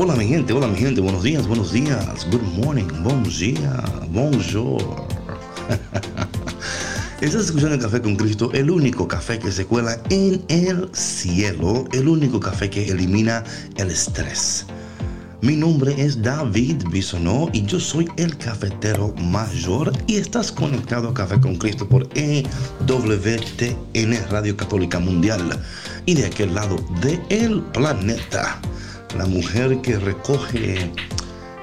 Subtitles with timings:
[0.00, 4.80] Hola mi gente, hola mi gente, buenos días, buenos días, good morning, bon día, bonjour.
[7.20, 11.84] Estás escuchando el Café con Cristo, el único café que se cuela en el cielo,
[11.90, 13.42] el único café que elimina
[13.74, 14.66] el estrés.
[15.40, 21.14] Mi nombre es David Bisonó y yo soy el cafetero mayor y estás conectado a
[21.14, 22.50] Café con Cristo por EWTN
[24.30, 25.58] Radio Católica Mundial
[26.06, 28.60] y de aquel lado del planeta
[29.16, 30.90] la mujer que recoge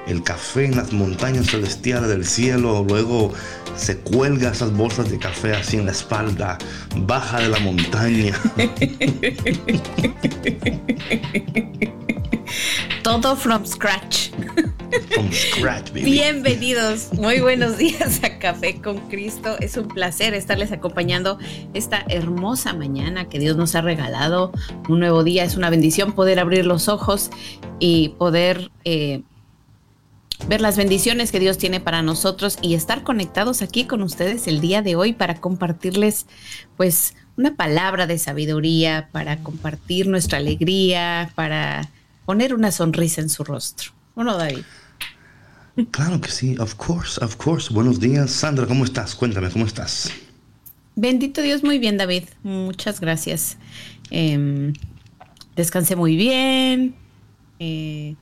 [0.06, 3.32] el café en las montañas celestiales del cielo, luego
[3.76, 6.58] se cuelga esas bolsas de café así en la espalda,
[6.96, 8.34] baja de la montaña.
[13.02, 14.30] Todo from scratch.
[15.92, 19.56] Bienvenidos, muy buenos días a Café con Cristo.
[19.60, 21.38] Es un placer estarles acompañando
[21.74, 24.52] esta hermosa mañana que Dios nos ha regalado.
[24.88, 27.30] Un nuevo día, es una bendición poder abrir los ojos
[27.78, 29.22] y poder eh,
[30.48, 34.60] ver las bendiciones que Dios tiene para nosotros y estar conectados aquí con ustedes el
[34.60, 36.26] día de hoy para compartirles
[36.76, 41.90] pues una palabra de sabiduría, para compartir nuestra alegría, para
[42.24, 43.95] poner una sonrisa en su rostro.
[44.16, 44.64] ¿O no, David?
[45.90, 47.70] Claro que sí, of course, of course.
[47.72, 49.14] Buenos días, Sandra, ¿cómo estás?
[49.14, 50.10] Cuéntame, ¿cómo estás?
[50.94, 52.22] Bendito Dios, muy bien, David.
[52.42, 53.58] Muchas gracias.
[54.10, 54.72] Eh,
[55.54, 56.94] descansé muy bien.
[57.58, 58.14] Eh,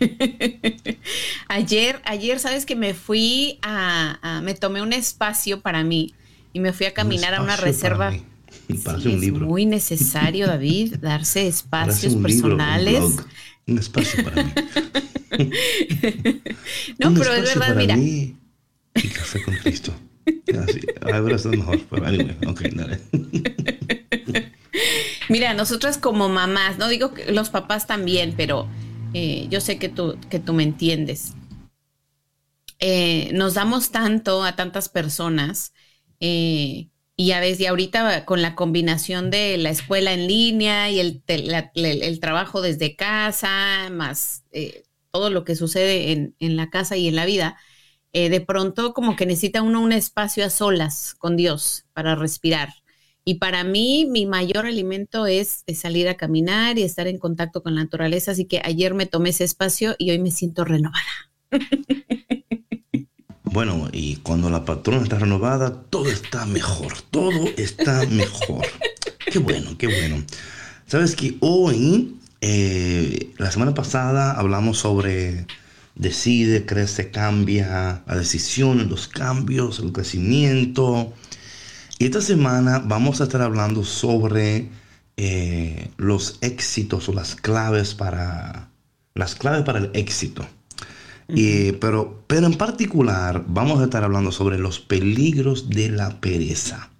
[1.48, 6.14] ayer, ayer, sabes que me fui a, a, me tomé un espacio para mí
[6.52, 8.12] y me fui a caminar a una reserva.
[8.82, 9.44] Parece un libro.
[9.44, 13.00] Es muy necesario, David, darse espacios personales.
[13.00, 13.24] Libro,
[13.68, 14.52] un, espacio para mí.
[16.98, 17.96] no, un pero es verdad, para mira.
[17.96, 18.36] Mí
[19.02, 19.92] y café con Cristo.
[20.62, 21.80] Así, ahora está mejor.
[21.88, 23.00] Pero anyway, ok, dale.
[25.28, 28.66] Mira, nosotras como mamás, no digo que los papás también, pero
[29.12, 31.34] eh, yo sé que tú, que tú me entiendes.
[32.80, 35.72] Eh, nos damos tanto a tantas personas
[36.20, 36.88] eh,
[37.20, 41.24] y a veces, y ahorita con la combinación de la escuela en línea y el,
[41.74, 47.08] el trabajo desde casa, más eh, todo lo que sucede en, en, la casa y
[47.08, 47.56] en la vida,
[48.12, 52.68] eh, de pronto como que necesita uno un espacio a solas con Dios para respirar.
[53.24, 57.64] Y para mí, mi mayor alimento es, es, salir a caminar y estar en contacto
[57.64, 58.30] con la naturaleza.
[58.30, 61.32] Así que ayer me tomé ese espacio y hoy me siento renovada.
[63.50, 68.66] Bueno, y cuando la patrona está renovada, todo está mejor, todo está mejor.
[69.30, 70.22] Qué bueno, qué bueno.
[70.86, 75.46] Sabes que hoy, eh, la semana pasada hablamos sobre
[75.94, 81.14] decide, crece, cambia, la decisión, los cambios, el crecimiento.
[81.98, 84.68] Y esta semana vamos a estar hablando sobre
[85.16, 88.70] eh, los éxitos o las claves para
[89.14, 90.46] las claves para el éxito.
[91.28, 96.90] Y, pero, pero en particular vamos a estar hablando sobre los peligros de la pereza.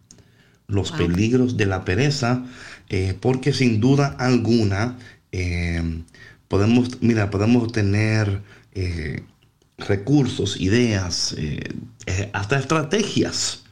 [0.66, 0.98] Los wow.
[0.98, 2.44] peligros de la pereza,
[2.90, 4.98] eh, porque sin duda alguna
[5.32, 6.02] eh,
[6.48, 9.22] podemos, mira, podemos tener eh,
[9.76, 13.64] recursos, ideas, eh, hasta estrategias.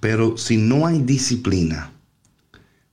[0.00, 1.92] Pero si no hay disciplina,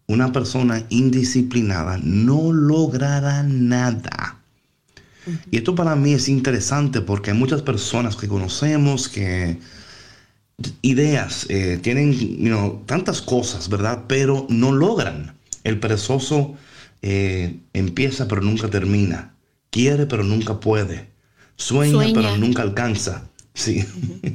[0.07, 4.41] una persona indisciplinada no logrará nada.
[5.51, 9.57] Y esto para mí es interesante porque hay muchas personas que conocemos que
[10.81, 14.05] ideas, eh, tienen you know, tantas cosas, ¿verdad?
[14.07, 15.35] Pero no logran.
[15.63, 16.55] El perezoso
[17.01, 19.33] eh, empieza pero nunca termina.
[19.69, 21.07] Quiere pero nunca puede.
[21.55, 22.13] Sueña, Sueña.
[22.13, 23.29] pero nunca alcanza.
[23.53, 23.83] Sí.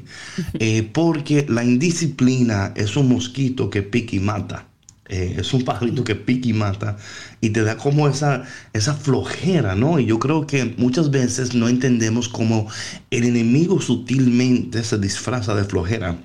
[0.58, 4.66] eh, porque la indisciplina es un mosquito que pica y mata.
[5.12, 6.96] Eh, es un pajarito que pica y mata
[7.42, 10.00] y te da como esa, esa flojera, ¿no?
[10.00, 12.66] Y yo creo que muchas veces no entendemos cómo
[13.10, 16.16] el enemigo sutilmente se disfraza de flojera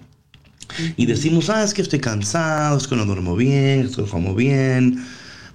[0.95, 4.07] Y decimos, ah, es que estoy cansado, es que no duermo bien, es que no
[4.07, 5.04] como bien,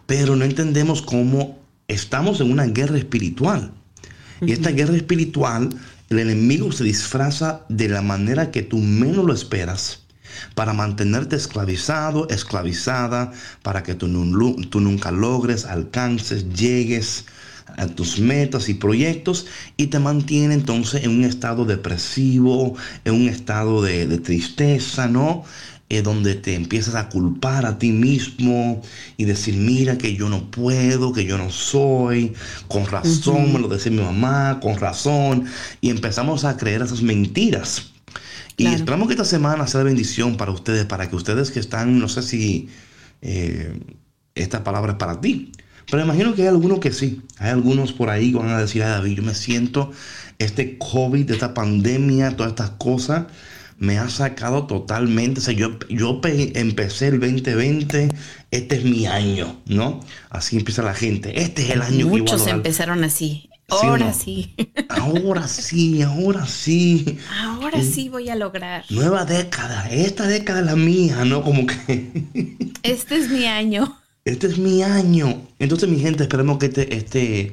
[0.04, 1.58] pero no entendemos cómo
[1.88, 3.72] estamos en una guerra espiritual.
[4.42, 5.70] Y esta guerra espiritual,
[6.10, 10.01] el enemigo se disfraza de la manera que tú menos lo esperas
[10.54, 13.32] para mantenerte esclavizado, esclavizada,
[13.62, 14.08] para que tú,
[14.70, 17.26] tú nunca logres, alcances, llegues
[17.76, 19.46] a tus metas y proyectos
[19.76, 25.44] y te mantiene entonces en un estado depresivo, en un estado de, tristeza, ¿no?
[25.88, 28.80] Eh, donde te empiezas a culpar a ti mismo
[29.18, 32.32] y decir, mira que yo no puedo, que yo no soy,
[32.68, 35.44] con razón me lo decía mi mamá, con razón,
[35.82, 37.91] y empezamos a creer esas mentiras.
[38.62, 41.98] Y esperamos que esta semana sea de bendición para ustedes, para que ustedes que están,
[41.98, 42.68] no sé si
[43.20, 43.78] eh,
[44.34, 45.52] esta palabra es para ti,
[45.90, 47.22] pero imagino que hay algunos que sí.
[47.38, 49.92] Hay algunos por ahí que van a decir, a David, yo me siento,
[50.38, 53.26] este COVID, esta pandemia, todas estas cosas,
[53.78, 55.40] me ha sacado totalmente.
[55.40, 58.08] O sea, yo, yo empecé el 2020,
[58.50, 60.00] este es mi año, ¿no?
[60.30, 61.42] Así empieza la gente.
[61.42, 63.48] Este es el año Muchos que Muchos empezaron así.
[63.72, 64.54] Ahora sí.
[64.88, 67.18] Ahora sí, ahora sí.
[67.40, 67.82] Ahora mm.
[67.82, 68.84] sí voy a lograr.
[68.90, 69.88] Nueva década.
[69.90, 71.42] Esta década es la mía, ¿no?
[71.42, 72.12] Como que.
[72.82, 75.46] Este es mi año este es mi año.
[75.58, 77.52] Entonces, mi gente, esperemos que este, este,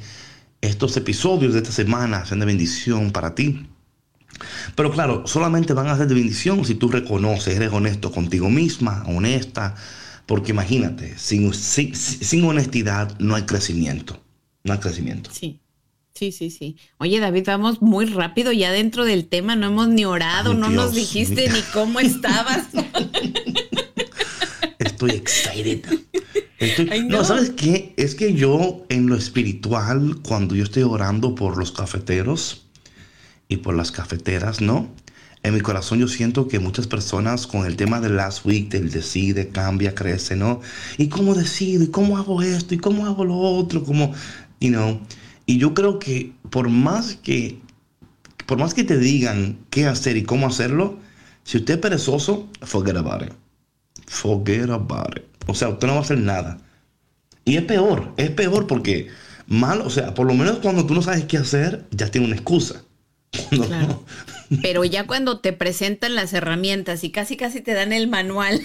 [0.62, 3.68] estos episodios de esta semana sean de bendición para ti.
[4.76, 9.04] Pero claro, solamente van a ser de bendición si tú reconoces, eres honesto contigo misma,
[9.08, 9.76] honesta.
[10.26, 14.22] Porque imagínate, sin, sin, honestidad no hay crecimiento.
[14.64, 15.32] No hay crecimiento.
[15.34, 15.60] Sí.
[16.20, 16.76] Sí, sí, sí.
[16.98, 19.56] Oye, David, vamos muy rápido ya dentro del tema.
[19.56, 22.68] No hemos ni orado, no nos dijiste ni cómo estabas.
[24.80, 25.86] Estoy excited
[27.08, 27.94] no, ¿sabes qué?
[27.98, 32.66] Es que yo en lo espiritual, cuando yo estoy orando por los cafeteros
[33.48, 34.90] y por las cafeteras, ¿no?
[35.42, 38.92] En mi corazón yo siento que muchas personas con el tema del last week, del
[38.92, 40.60] decide, cambia, crece, ¿no?
[40.98, 41.84] ¿Y cómo decido?
[41.84, 42.74] ¿Y cómo hago esto?
[42.74, 43.84] ¿Y cómo hago lo otro?
[43.84, 44.14] Como,
[44.60, 45.00] you know.
[45.50, 47.58] Y yo creo que por más que,
[48.46, 51.00] por más que te digan qué hacer y cómo hacerlo,
[51.44, 53.34] si usted es perezoso, forget about it.
[54.06, 55.24] Forget about it.
[55.48, 56.60] O sea, usted no va a hacer nada.
[57.46, 59.08] Y es peor, es peor porque
[59.48, 62.36] mal, o sea, por lo menos cuando tú no sabes qué hacer, ya tiene una
[62.36, 62.84] excusa.
[63.50, 64.06] Claro.
[64.62, 68.62] Pero ya cuando te presentan las herramientas y casi casi te dan el manual.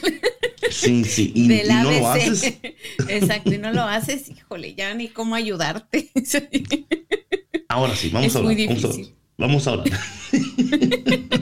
[0.70, 2.54] Sí, sí, y, no lo haces.
[3.08, 6.10] Exacto, y no lo haces, híjole, ya ni cómo ayudarte.
[7.68, 8.56] Ahora sí, vamos a hablar.
[9.36, 10.00] Vamos a, hablar.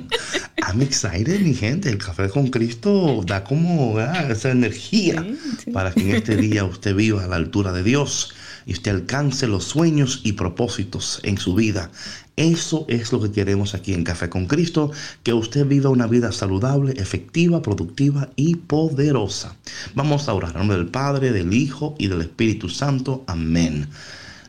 [0.67, 1.91] I'm excited, mi gente.
[1.91, 5.27] El café con Cristo da como ah, esa energía
[5.75, 8.33] para que en este día usted viva a la altura de Dios
[8.65, 11.91] y usted alcance los sueños y propósitos en su vida.
[12.37, 14.91] Eso es lo que queremos aquí en Café con Cristo,
[15.23, 19.57] que usted viva una vida saludable, efectiva, productiva y poderosa.
[19.95, 23.23] Vamos a orar en nombre del Padre, del Hijo y del Espíritu Santo.
[23.27, 23.89] Amén.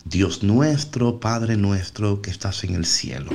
[0.06, 3.32] Dios nuestro, Padre nuestro que estás en el cielo.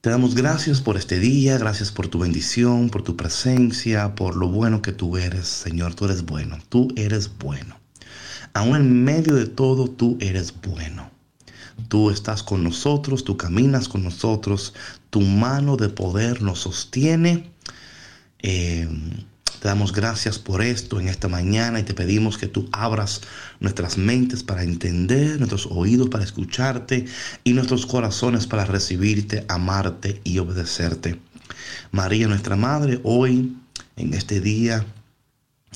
[0.00, 4.48] Te damos gracias por este día, gracias por tu bendición, por tu presencia, por lo
[4.48, 5.94] bueno que tú eres, Señor.
[5.94, 7.80] Tú eres bueno, tú eres bueno.
[8.52, 11.13] Aún en medio de todo, tú eres bueno.
[11.88, 14.74] Tú estás con nosotros, tú caminas con nosotros,
[15.10, 17.50] tu mano de poder nos sostiene.
[18.40, 18.88] Eh,
[19.64, 23.22] te damos gracias por esto en esta mañana y te pedimos que tú abras
[23.60, 27.06] nuestras mentes para entender, nuestros oídos para escucharte
[27.44, 31.18] y nuestros corazones para recibirte, amarte y obedecerte.
[31.92, 33.56] María, nuestra Madre, hoy,
[33.96, 34.84] en este día,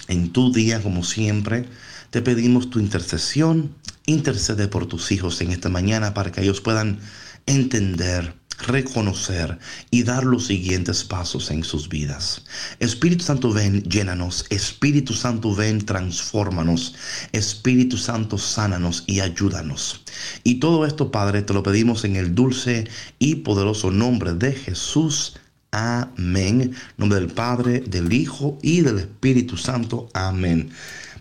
[0.08, 1.64] en tu día como siempre,
[2.10, 3.74] te pedimos tu intercesión.
[4.08, 6.98] Intercede por tus hijos en esta mañana para que ellos puedan
[7.44, 8.34] entender
[8.66, 9.58] reconocer
[9.90, 12.42] y dar los siguientes pasos en sus vidas.
[12.80, 14.46] Espíritu Santo, ven, llénanos.
[14.48, 16.94] Espíritu Santo, ven, transfórmanos.
[17.32, 20.00] Espíritu Santo, sánanos y ayúdanos.
[20.42, 22.88] Y todo esto, Padre, te lo pedimos en el dulce
[23.18, 25.38] y poderoso nombre de Jesús.
[25.70, 26.74] Amén.
[26.96, 30.08] Nombre del Padre, del Hijo y del Espíritu Santo.
[30.14, 30.70] Amén.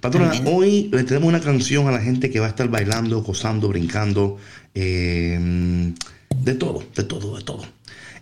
[0.02, 3.68] Patrona, hoy le tenemos una canción a la gente que va a estar bailando, gozando,
[3.68, 4.38] brincando.
[4.76, 5.94] Eh,
[6.44, 7.64] de todo, de todo, de todo.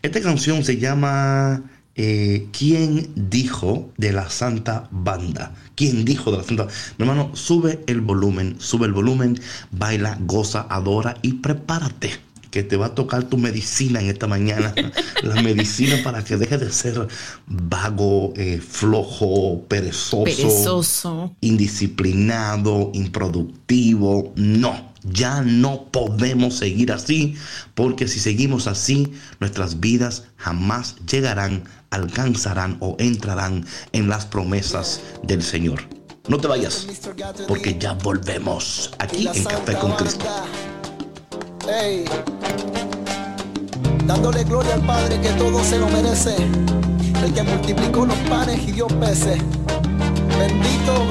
[0.02, 1.64] Esta canción se llama
[1.96, 5.54] eh, ¿Quién dijo de la Santa Banda?
[5.76, 6.68] ¿Quién dijo de la Santa
[6.98, 9.40] Mi hermano, sube el volumen, sube el volumen,
[9.72, 12.12] baila, goza, adora y prepárate
[12.56, 14.74] que te va a tocar tu medicina en esta mañana.
[15.24, 17.06] la medicina para que dejes de ser
[17.48, 24.32] vago, eh, flojo, perezoso, perezoso, indisciplinado, improductivo.
[24.38, 27.36] No Ya no podemos seguir así,
[27.74, 35.44] porque si seguimos así, nuestras vidas jamás llegarán, alcanzarán o entrarán en las promesas del
[35.44, 35.82] Señor.
[36.30, 36.88] No te vayas,
[37.50, 40.26] porque ya volvemos aquí en Café con Cristo.
[44.06, 46.36] Dándole gloria al Padre que todo se lo merece,
[47.24, 49.40] el que multiplicó los panes y dio peces.
[50.38, 51.05] Bendito.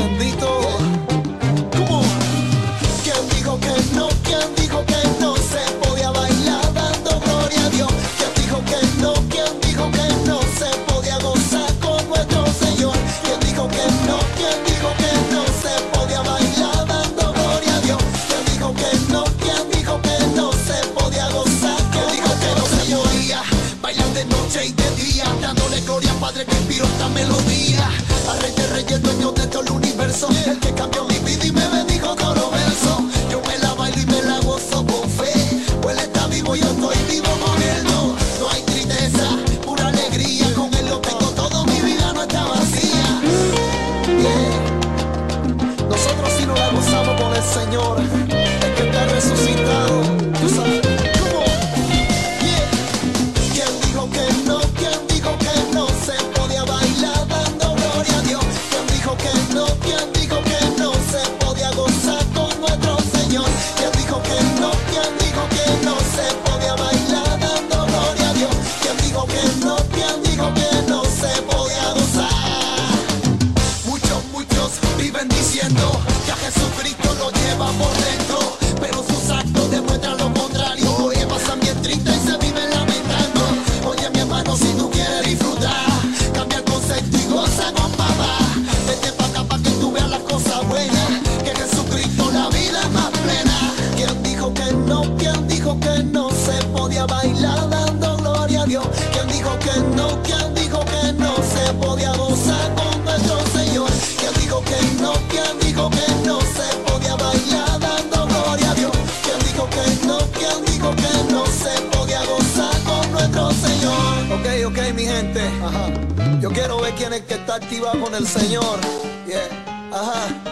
[117.60, 118.80] está con el Señor.
[119.26, 119.48] Yeah.
[119.92, 120.43] Ajá.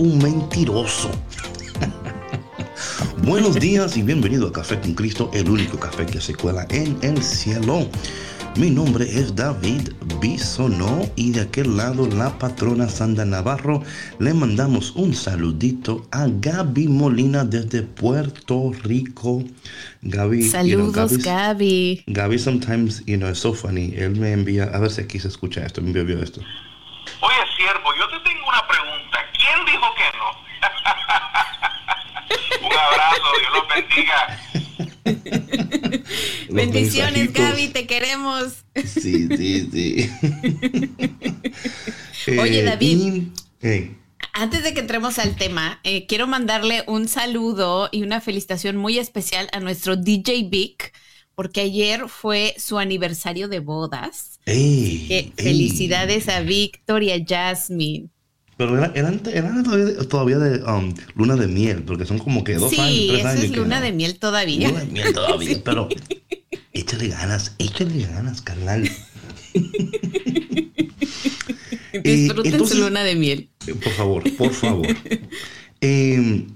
[0.00, 1.10] Un mentiroso.
[3.22, 6.96] Buenos días y bienvenido a Café con Cristo, el único café que se cuela en
[7.02, 7.86] el cielo.
[8.56, 13.82] Mi nombre es David Bisonó y de aquel lado la patrona Sandra Navarro
[14.18, 19.44] le mandamos un saludito a Gaby Molina desde Puerto Rico.
[20.00, 20.48] Gaby.
[20.48, 22.04] Saludos, Gaby.
[22.06, 23.92] Gaby, sometimes, you know, it's so funny.
[23.94, 26.40] Él me envía, a ver si aquí se escucha esto, me envió esto.
[36.50, 38.64] Bendiciones, Gaby, te queremos.
[38.74, 40.10] Sí, sí, sí.
[42.38, 43.22] Oye, eh, David.
[44.32, 48.98] Antes de que entremos al tema, eh, quiero mandarle un saludo y una felicitación muy
[48.98, 50.92] especial a nuestro DJ Vic,
[51.34, 54.40] porque ayer fue su aniversario de bodas.
[55.36, 58.08] felicidades a Víctor y a Jasmine.
[58.60, 63.24] Pero eran, todavía, de um, luna de miel, porque son como que dos años, tres
[63.24, 63.40] años.
[63.40, 64.68] Sí, es luna de miel todavía.
[64.68, 65.88] Luna de miel todavía, pero
[66.74, 68.86] échale ganas, échale ganas, carnal.
[72.04, 73.48] Disfruten su luna de miel.
[73.66, 74.88] Eh, por favor, por favor.
[75.80, 76.46] eh,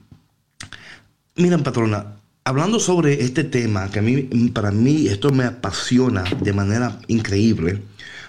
[1.36, 6.52] miren, patrona, hablando sobre este tema, que a mí, para mí esto me apasiona de
[6.52, 7.80] manera increíble,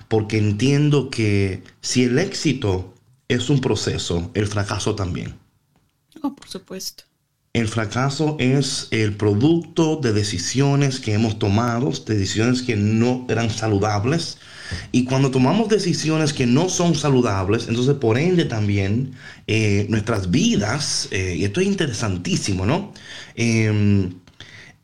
[0.08, 2.95] porque entiendo que si el éxito
[3.27, 5.36] es un proceso, el fracaso también.
[6.22, 7.03] Oh, por supuesto.
[7.55, 13.50] El fracaso es el producto de decisiones que hemos tomado, de decisiones que no eran
[13.50, 14.39] saludables.
[14.91, 19.13] Y cuando tomamos decisiones que no son saludables, entonces por ende también
[19.48, 22.91] eh, nuestras vidas, eh, y esto es interesantísimo, ¿no?
[23.36, 24.15] Em,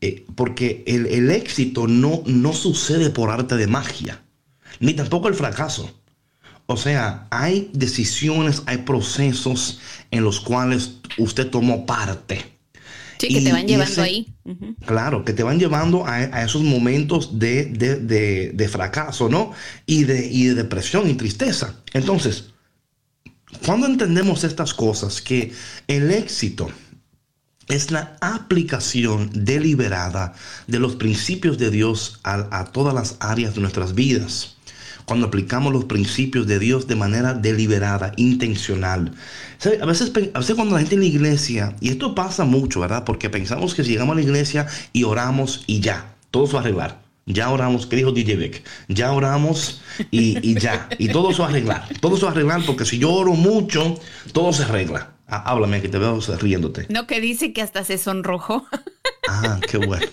[0.00, 4.22] eh, porque el, el, éxito no, no sucede por arte de magia,
[4.80, 6.01] ni tampoco el fracaso.
[6.66, 12.44] O sea, hay decisiones, hay procesos en los cuales usted tomó parte.
[13.18, 14.34] Sí, que te van llevando ahí.
[14.84, 19.52] Claro, que te van llevando a, esos momentos de, fracaso, ¿no?
[19.86, 21.82] Y de, y de depresión y tristeza.
[21.92, 22.46] Entonces,
[23.64, 25.52] cuando entendemos estas cosas, que
[25.86, 26.68] el éxito
[27.68, 30.34] es la aplicación deliberada
[30.66, 34.51] de los principios de Dios a, a todas las áreas de nuestras vidas
[35.04, 39.12] cuando aplicamos los principios de Dios de manera deliberada, intencional.
[39.80, 43.04] A veces, a veces cuando la gente en la iglesia, y esto pasa mucho, ¿verdad?
[43.04, 46.60] Porque pensamos que si llegamos a la iglesia y oramos y ya, todo se va
[46.60, 47.02] a arreglar.
[47.26, 48.64] Ya oramos, ¿qué dijo DJ Beck?
[48.88, 49.80] Ya oramos
[50.10, 50.88] y, ya.
[50.98, 51.88] Y todo se va a arreglar.
[52.00, 53.98] Todo se va a arreglar porque si yo oro mucho,
[54.32, 55.12] todo se arregla.
[55.28, 56.86] Ah, háblame, que te veo riéndote.
[56.90, 58.66] No, que dice que hasta se sonrojó.
[59.28, 60.06] Ah, qué bueno.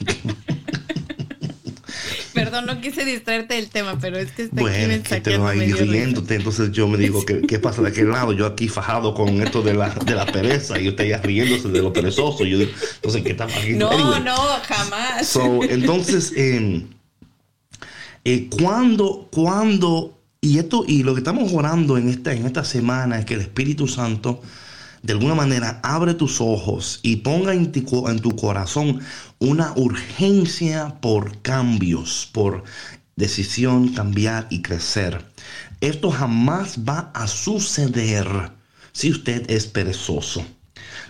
[2.49, 5.51] Perdón, no quise distraerte del tema, pero es que está bueno, aquí que te vas
[5.51, 8.33] ahí riéndote, entonces yo me digo, ¿qué, ¿qué, pasa de aquel lado?
[8.33, 11.79] Yo aquí fajado con esto de la, de la pereza y usted ya riéndose de
[11.79, 12.45] lo perezoso.
[12.45, 13.91] Yo entonces, ¿qué está pasando?
[13.91, 15.37] No, no, jamás.
[15.69, 16.87] entonces, eh,
[18.25, 23.19] eh, cuando, cuando, y esto, y lo que estamos orando en esta, en esta semana
[23.19, 24.41] es que el Espíritu Santo
[25.01, 28.99] de alguna manera abre tus ojos y ponga en tu, corazón
[29.39, 32.63] una urgencia por cambios, por
[33.15, 35.25] decisión, cambiar y crecer.
[35.81, 38.51] Esto jamás va a suceder
[38.91, 40.45] si usted es perezoso.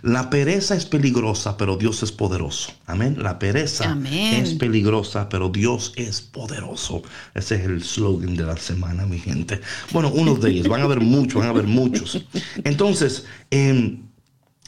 [0.01, 2.71] La pereza es peligrosa, pero Dios es poderoso.
[2.85, 3.17] Amén.
[3.19, 7.01] La pereza es peligrosa, pero Dios es poderoso.
[7.35, 9.59] Ese es el slogan de la semana, mi gente.
[9.91, 10.67] Bueno, unos de ellos.
[10.67, 12.23] Van a haber muchos, van a haber muchos.
[12.63, 14.09] Entonces, em,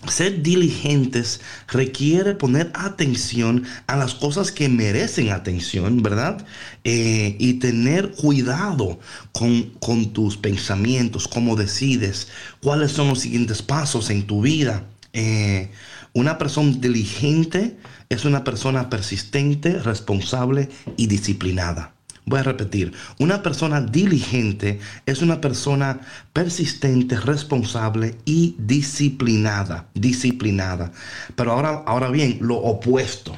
[0.07, 6.45] ser diligentes requiere poner atención a las cosas que merecen atención, ¿verdad?
[6.83, 8.99] Eh, y tener cuidado
[9.31, 12.29] con, con, tus pensamientos, cómo decides,
[12.61, 14.87] cuáles son los siguientes pasos en tu vida.
[15.13, 15.71] Eh,
[16.13, 17.77] una persona diligente
[18.09, 21.93] es una persona persistente, responsable y disciplinada.
[22.25, 26.01] Voy a repetir, una persona diligente es una persona
[26.33, 30.91] persistente, responsable y disciplinada, disciplinada.
[31.35, 33.37] Pero ahora, ahora bien, lo opuesto,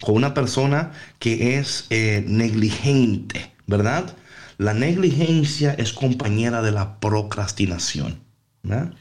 [0.00, 4.16] con una persona que es eh, negligente, ¿verdad?
[4.58, 8.20] La negligencia es compañera de la procrastinación.
[8.62, 8.92] ¿verdad?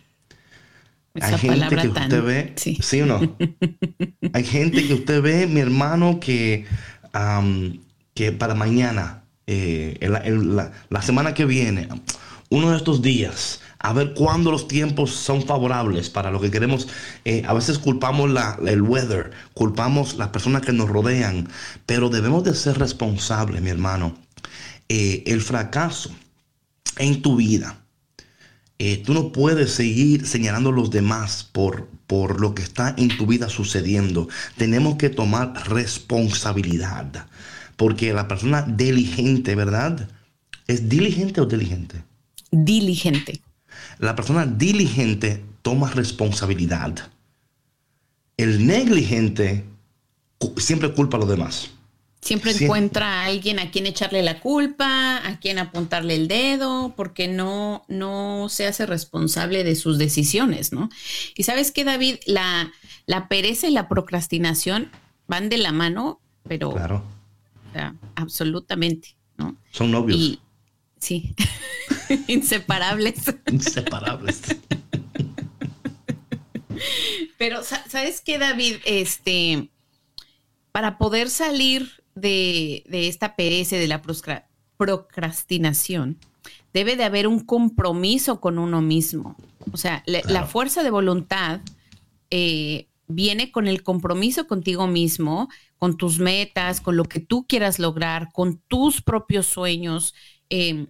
[1.21, 3.01] Hay gente que usted ve, sí.
[3.01, 3.19] o no?
[4.33, 6.65] Hay gente que usted ve, mi hermano, que,
[8.13, 11.89] que para mañana, eh, la, semana que viene,
[12.49, 16.87] uno de estos días, a ver cuándo los tiempos son favorables para lo que queremos.
[17.25, 21.47] Eh, a veces culpamos la, el weather, culpamos las personas que nos rodean,
[21.85, 24.15] pero debemos de ser responsables, mi hermano.
[24.89, 26.11] Eh, el fracaso
[26.97, 27.79] en tu vida
[28.81, 33.09] eh, tú no puedes seguir señalando a los demás por, por lo que está en
[33.09, 34.29] tu vida sucediendo.
[34.55, 37.27] Tenemos que tomar responsabilidad.
[37.75, 40.09] Porque la persona diligente, ¿verdad?
[40.67, 42.03] ¿Es diligente o diligente?
[42.51, 43.41] Diligente.
[43.99, 47.11] La persona diligente toma responsabilidad.
[48.37, 49.65] El negligente
[50.57, 51.71] siempre culpa a los demás.
[52.21, 57.29] Siempre encuentra a alguien a quien echarle la culpa, a quien apuntarle el dedo, porque
[57.29, 60.89] no, no se hace responsable de sus decisiones, ¿no?
[61.35, 62.73] Y sabes que, David, la,
[63.05, 64.91] la pereza y la procrastinación
[65.27, 67.05] van de la mano, pero claro.
[68.15, 69.55] absolutamente, ¿no?
[69.71, 70.39] Son novios.
[70.99, 71.33] sí,
[72.27, 73.33] inseparables.
[73.51, 74.41] inseparables.
[77.37, 78.75] pero, ¿sabes qué, David?
[78.85, 79.69] Este,
[80.73, 84.01] para poder salir de, esta pereza, de la
[84.77, 86.17] procrastinación,
[86.73, 89.35] debe de haber un compromiso con uno mismo.
[89.71, 91.61] O sea, la, fuerza de voluntad
[92.29, 97.79] eh, viene con el compromiso contigo mismo, con tus metas, con lo que tú quieras
[97.79, 100.13] lograr, con tus propios sueños.
[100.49, 100.87] Em,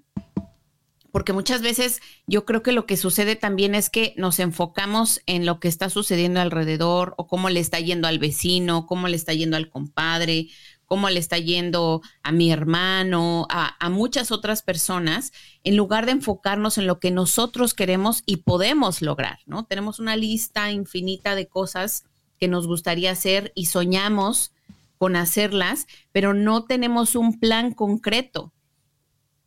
[1.11, 5.45] porque muchas veces yo creo que lo que sucede también es que nos enfocamos en
[5.45, 9.33] lo que está sucediendo alrededor o cómo le está yendo al vecino, cómo le está
[9.33, 10.47] yendo al compadre,
[10.89, 15.31] cómo le está yendo a mi hermano, a, muchas otras personas,
[15.63, 19.65] en lugar de enfocarnos en lo que nosotros queremos y podemos lograr, ¿no?
[19.65, 22.05] Tenemos una lista infinita de cosas
[22.39, 24.51] que nos gustaría hacer y soñamos
[24.97, 28.51] con hacerlas, pero no tenemos un plan concreto.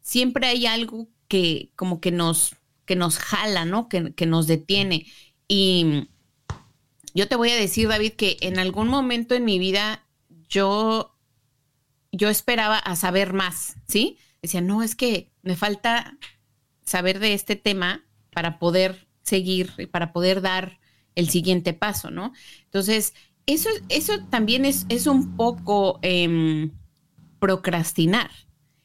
[0.00, 2.54] Siempre hay algo que como que nos,
[2.86, 3.88] que nos jala, ¿no?
[3.88, 5.06] Que, que nos detiene.
[5.48, 6.06] Y
[7.14, 10.06] yo te voy a decir, David, que en algún momento en mi vida
[10.48, 11.11] yo,
[12.12, 14.18] yo esperaba a saber más, ¿sí?
[14.40, 16.18] Decía, no, es que me falta
[16.84, 20.78] saber de este tema para poder seguir y para poder dar
[21.14, 22.32] el siguiente paso, ¿no?
[22.64, 23.14] Entonces,
[23.46, 26.70] eso, eso también es, es un poco eh,
[27.38, 28.30] procrastinar,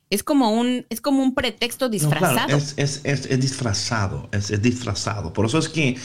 [0.09, 2.55] es como un, es como un pretexto disfrazado.
[2.55, 5.33] es, es, es, disfrazado, es, disfrazado.
[5.33, 5.97] Por eso es que,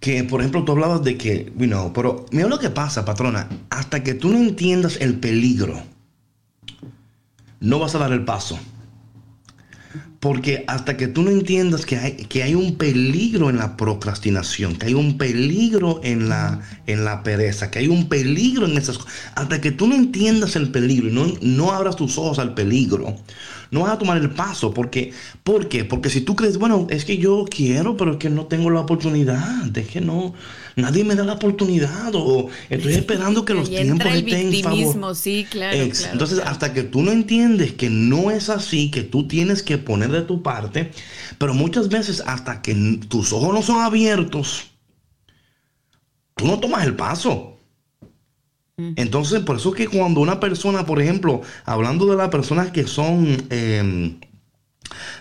[0.00, 3.48] que, por ejemplo, tú hablabas de que, you know, pero mira lo que pasa, patrona,
[3.70, 5.80] hasta que tú no entiendas el peligro,
[7.60, 8.58] no vas a dar el paso.
[10.20, 14.74] Porque hasta que tú no entiendas que hay, que hay un peligro en la procrastinación,
[14.76, 18.98] que hay un peligro en la, en la pereza, que hay un peligro en esas
[18.98, 22.54] cosas, hasta que tú no entiendas el peligro y no, no abras tus ojos al
[22.54, 23.14] peligro,
[23.70, 24.72] no vas a tomar el paso.
[24.72, 25.84] Porque, ¿Por qué?
[25.84, 28.80] Porque si tú crees, bueno, es que yo quiero, pero es que no tengo la
[28.80, 30.34] oportunidad, es que no,
[30.76, 35.16] nadie me da la oportunidad o estoy esperando que los tiempos estén en favor.
[35.16, 39.62] Sí, claro, Entonces, hasta que tú no entiendes que no es así, que tú tienes
[39.62, 40.90] que poner de tu parte,
[41.38, 42.74] pero muchas veces hasta que
[43.08, 44.68] tus ojos no son abiertos,
[46.36, 47.57] tú no tomas el paso.
[48.96, 53.26] Entonces, por eso que cuando una persona, por ejemplo, hablando de las personas que son,
[53.50, 54.20] em,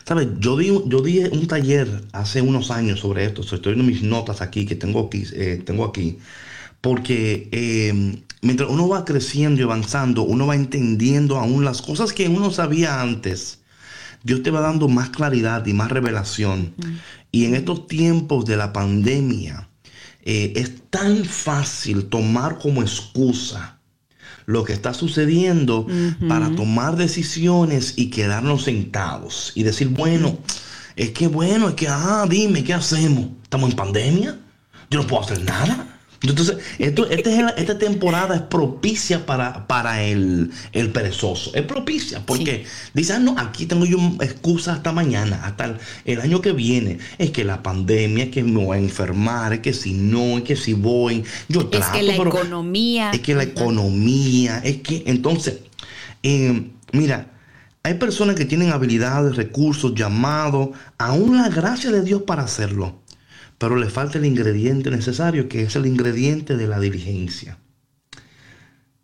[0.05, 0.27] ¿sabes?
[0.39, 4.41] Yo di, yo di un taller hace unos años sobre esto, estoy viendo mis notas
[4.41, 6.19] aquí que tengo aquí, eh, tengo aquí
[6.81, 12.27] porque em, mientras uno va creciendo y avanzando, uno va entendiendo aún las cosas que
[12.27, 13.59] uno sabía antes.
[14.23, 16.73] Dios te va dando más claridad y más revelación.
[17.31, 19.66] Y en estos tiempos de la pandemia,
[20.29, 23.79] eh, es tan fácil tomar como excusa
[24.45, 25.87] lo que está sucediendo
[26.27, 30.37] para tomar decisiones y quedarnos sentados y decir, bueno,
[30.97, 33.27] es que bueno, es que, ah, dime, ¿qué hacemos?
[33.41, 34.37] ¿Estamos en pandemia?
[34.89, 35.96] Yo no puedo hacer nada.
[36.21, 40.51] Entonces, esto, este esta temporada es propicia para, para el,
[40.93, 41.51] perezoso.
[41.53, 46.41] Es propicia porque dice, ah, no, aquí tengo yo excusa hasta mañana, hasta el, año
[46.41, 46.97] que viene.
[47.17, 50.43] Es que la pandemia, es que me voy a enfermar, es que si no, es
[50.43, 51.85] que si voy, yo trato.
[51.85, 53.11] Es que la economía.
[53.11, 55.59] Es que la economía, es que entonces,
[56.23, 57.31] eh, mira,
[57.83, 63.01] hay personas que tienen habilidades, recursos, llamados, aún la gracia de Dios para hacerlo
[63.57, 67.57] pero le falta el ingrediente necesario, que es el ingrediente de la diligencia.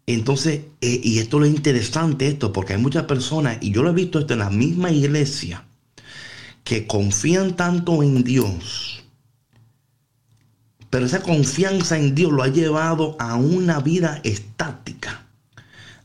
[0.06, 3.90] Entonces, eh, y esto es lo interesante esto, porque hay muchas personas, y yo lo
[3.90, 5.66] he visto esto en la misma iglesia,
[6.64, 9.04] que confían tanto en Dios,
[10.90, 15.26] pero esa confianza en Dios lo ha llevado a una vida estática,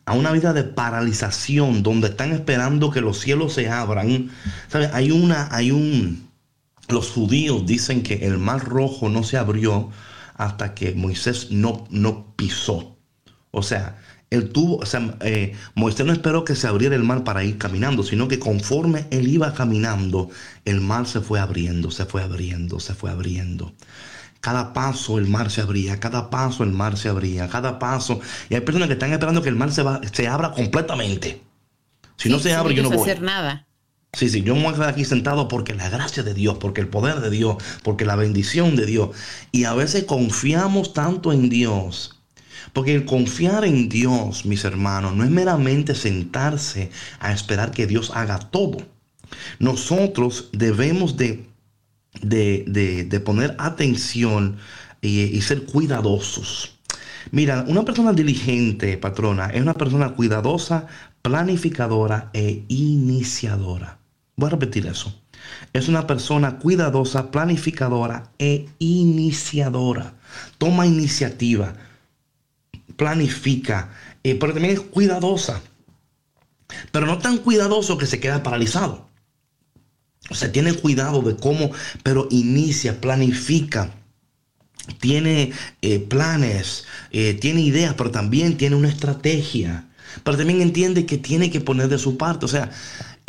[0.07, 4.31] a una vida de paralización, donde están esperando que los cielos se abran.
[4.69, 4.89] ¿Sabe?
[4.95, 6.28] Hay una, hay un,
[6.89, 9.91] los judíos dicen que el mar rojo no se abrió
[10.35, 12.97] hasta que Moisés no, no pisó.
[13.51, 13.99] O sea,
[14.31, 17.59] él tuvo, o sea, eh, Moisés no esperó que se abriera el mar para ir
[17.59, 20.31] caminando, sino que conforme él iba caminando,
[20.65, 23.75] el mar se fue abriendo, se fue abriendo, se fue abriendo.
[24.41, 28.21] Cada paso el mar se abría, cada paso el mar se abría, cada paso.
[28.49, 31.43] Y hay personas que están esperando que el mar se, va, se abra completamente.
[32.17, 33.01] Si no se abre, yo no voy.
[33.01, 33.68] hacer nada.
[34.13, 36.81] Sí, sí, yo me voy a quedar aquí sentado porque la gracia de Dios, porque
[36.81, 39.11] el poder de Dios, porque la bendición de Dios.
[39.53, 42.19] Y a veces confiamos tanto en Dios.
[42.73, 46.91] Porque el confiar en Dios, mis hermanos, no es meramente sentarse
[47.21, 48.79] a esperar que Dios haga todo.
[49.59, 51.47] Nosotros debemos de,
[52.23, 54.59] de, poner atención
[55.01, 56.78] y ser cuidadosos.
[57.31, 60.87] Mira, una persona diligente, patrona, es una persona cuidadosa,
[61.23, 63.99] planificadora e iniciadora.
[64.37, 65.15] Voy a repetir eso.
[65.73, 70.15] Es una persona cuidadosa, planificadora e iniciadora.
[70.59, 71.75] Toma iniciativa,
[72.97, 73.91] planifica,
[74.23, 75.61] eh, pero también es cuidadosa.
[76.93, 79.09] Pero no tan cuidadoso que se queda paralizado.
[80.31, 81.71] O sea, tiene cuidado de cómo,
[82.03, 83.95] pero inicia, planifica,
[85.01, 89.85] tiene eh, planes, eh, tiene ideas, pero también tiene una estrategia.
[90.25, 92.47] Pero también entiende que tiene que poner de su parte.
[92.47, 92.71] O sea,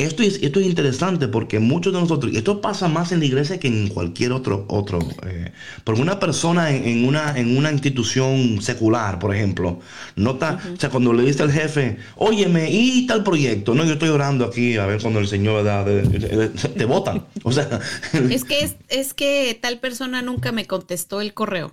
[0.04, 3.26] esto es, esto es interesante porque muchos de nosotros, y esto pasa más en la
[3.26, 5.52] iglesia que en cualquier otro, otro eh,
[5.84, 9.80] porque una persona en, una, en una institución secular, por ejemplo,
[10.16, 13.74] no está, o sea, cuando le dice al jefe, óyeme, ¿y tal proyecto?
[13.74, 17.26] No, yo estoy orando aquí a ver cuando el Señor da, te votan.
[17.42, 17.80] O sea,
[18.12, 21.72] es que, es, es, que tal persona nunca me contestó el correo.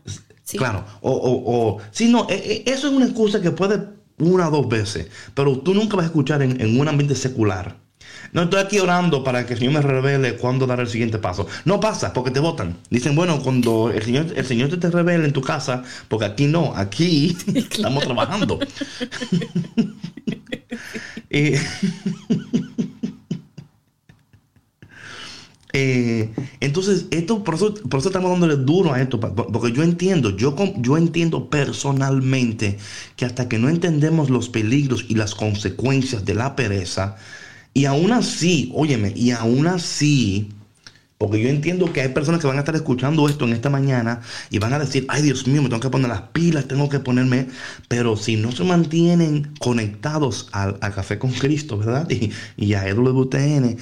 [0.57, 3.79] Claro, o, o, o, sí, no, e, e, eso es una excusa que puede
[4.17, 7.86] una o dos veces, pero tú nunca vas a escuchar en, en un ambiente secular
[8.33, 11.47] no estoy aquí orando para que el Señor me revele cuándo dar el siguiente paso.
[11.65, 12.77] No pasa, porque te votan.
[12.89, 16.73] Dicen, bueno, cuando el Señor, el Señor te, revele en tu casa, porque aquí no,
[16.75, 18.59] aquí estamos trabajando.
[25.79, 30.35] Eh, entonces, esto, por eso, por eso estamos dándole duro a esto, porque yo entiendo,
[30.35, 32.79] yo, yo entiendo personalmente
[33.15, 37.17] que hasta que no entendemos los peligros y las consecuencias de la pereza,
[37.77, 40.49] y aún así, óyeme, y aún así,
[41.19, 44.21] porque yo entiendo que hay personas que van a estar escuchando esto en esta mañana
[44.49, 46.97] y van a decir, ay Dios mío, me tengo que poner las pilas, tengo que
[46.99, 47.49] ponerme,
[47.87, 52.09] pero si no se mantienen conectados al, café con Cristo, ¿verdad?
[52.11, 53.77] Y, y a EWTN,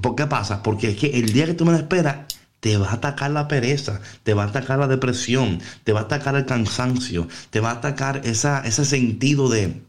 [0.00, 0.62] ¿por qué pasa?
[0.62, 2.16] Porque es que el día que tú me la esperas,
[2.60, 6.04] te va a atacar la pereza, te va a atacar la depresión, te va a
[6.04, 9.82] atacar el cansancio, te va a atacar esa, ese sentido de,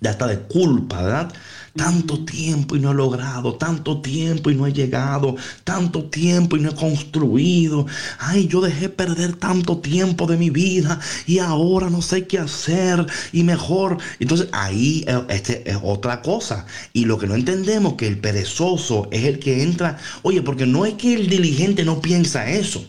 [0.00, 1.32] de hasta de culpa, ¿verdad?
[1.74, 6.60] Tanto tiempo y no he logrado, tanto tiempo y no he llegado, tanto tiempo y
[6.60, 7.86] no he construido.
[8.18, 13.06] Ay, yo dejé perder tanto tiempo de mi vida y ahora no sé qué hacer
[13.32, 13.98] y mejor.
[14.18, 16.66] Entonces ahí eh, este, es otra cosa.
[16.92, 19.98] Y lo que no entendemos que el perezoso es el que entra.
[20.22, 22.84] Oye, porque no es que el diligente no piensa eso.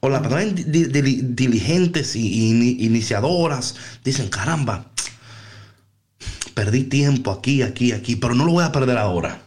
[0.00, 2.50] O las personas diligentes y
[2.84, 4.90] iniciadoras dicen, caramba,
[6.54, 9.42] perdí tiempo aquí, aquí, aquí, pero no lo voy a perder ahora.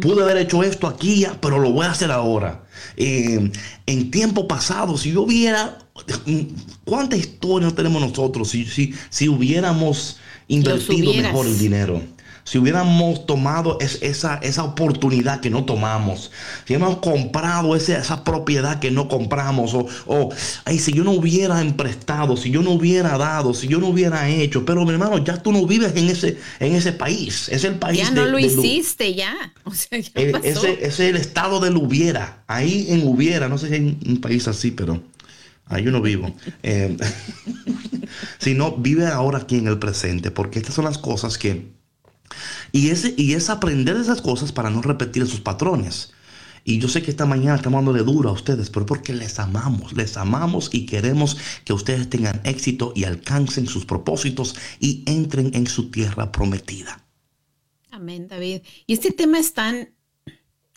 [0.00, 2.64] Pude haber hecho esto aquí, pero lo voy a hacer ahora.
[2.96, 3.50] Eh,
[3.86, 5.78] en tiempo pasado, si yo hubiera...
[6.84, 12.02] ¿Cuánta historia tenemos nosotros si, si, si hubiéramos invertido mejor el dinero?
[12.50, 16.32] Si hubiéramos tomado esa, esa oportunidad que no tomamos,
[16.66, 20.30] si hubiéramos comprado esa propiedad que no compramos, o, o
[20.64, 24.28] ay, si yo no hubiera emprestado, si yo no hubiera dado, si yo no hubiera
[24.28, 27.76] hecho, pero mi hermano, ya tú no vives en ese, en ese país, es el
[27.76, 27.98] país.
[27.98, 29.32] Ya no lo hiciste, ya.
[29.92, 34.48] Ese, es el estado del hubiera, ahí en hubiera, no sé si hay un país
[34.48, 35.00] así, pero...
[35.66, 36.34] Ahí yo no vivo.
[36.64, 36.96] Eh,
[38.40, 41.78] sino vive ahora aquí en el presente, porque estas son las cosas que
[42.72, 46.12] y, ese, y es aprender esas cosas para no repetir esos patrones.
[46.64, 49.94] Y yo sé que esta mañana estamos dándole duro a ustedes, pero porque les amamos,
[49.94, 55.66] les amamos y queremos que ustedes tengan éxito y alcancen sus propósitos y entren en
[55.66, 57.02] su tierra prometida.
[57.90, 58.62] Amén, David.
[58.86, 59.90] Y este tema es tan,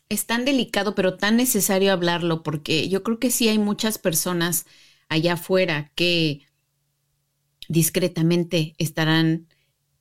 [0.10, 4.66] es tan delicado, pero tan necesario hablarlo, porque yo creo que sí hay muchas personas
[5.10, 6.46] allá afuera que
[7.68, 9.48] discretamente estarán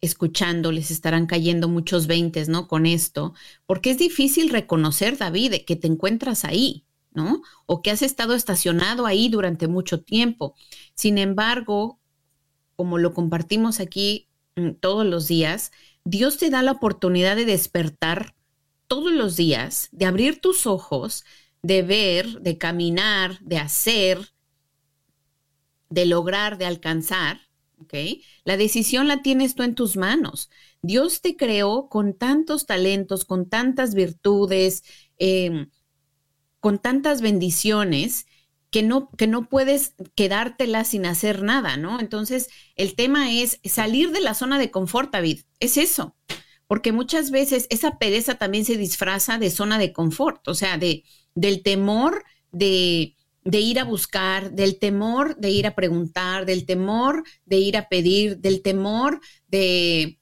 [0.03, 2.69] escuchando, les estarán cayendo muchos veintes, ¿no?
[2.69, 3.35] Con esto,
[3.67, 7.43] porque es difícil reconocer, David, que te encuentras ahí, ¿no?
[7.67, 10.55] O que has estado estacionado ahí durante mucho tiempo.
[10.95, 12.01] Sin embargo,
[12.75, 15.71] como lo compartimos aquí mm, todos los días,
[16.05, 18.35] Dios te da la oportunidad de despertar
[18.89, 21.25] todos los días, de abrir tus ojos,
[21.63, 24.33] de ver, de caminar, de hacer,
[25.91, 27.52] de lograr, de alcanzar
[28.45, 30.51] la decisión la tienes tú en tus manos.
[30.83, 34.85] Dios te creó con tantos talentos, con tantas virtudes,
[35.19, 35.71] em,
[36.61, 38.27] con tantas bendiciones
[38.71, 42.01] que no, que no puedes quedártela sin hacer nada, ¿no?
[42.01, 45.43] Entonces, el tema es salir de la zona de confort, David.
[45.61, 46.17] Es eso.
[46.67, 51.05] Porque muchas veces esa pereza también se disfraza de zona de confort, o sea, de,
[51.35, 53.15] del temor de,
[53.45, 57.89] de ir a buscar, del temor de ir a preguntar, del temor de ir a
[57.89, 60.19] pedir, del temor de,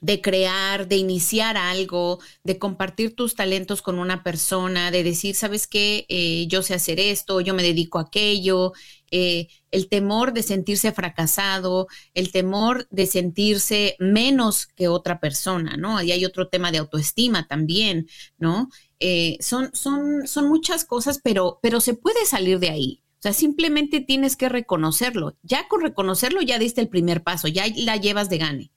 [0.00, 5.66] de crear, de iniciar algo, de compartir tus talentos con una persona, de decir, ¿sabes
[5.66, 6.06] qué?
[6.08, 8.72] Eh, yo sé hacer esto, yo me dedico a aquello,
[9.10, 16.00] eh, el temor de sentirse fracasado, el temor de sentirse menos que otra persona, ¿no?
[16.02, 18.06] Y hay otro tema de autoestima también,
[18.38, 18.68] ¿no?
[19.00, 23.02] Eh, son, son, son muchas cosas, pero, pero se puede salir de ahí.
[23.18, 25.36] O sea, simplemente tienes que reconocerlo.
[25.42, 28.70] Ya con reconocerlo ya diste el primer paso, ya la llevas de gane.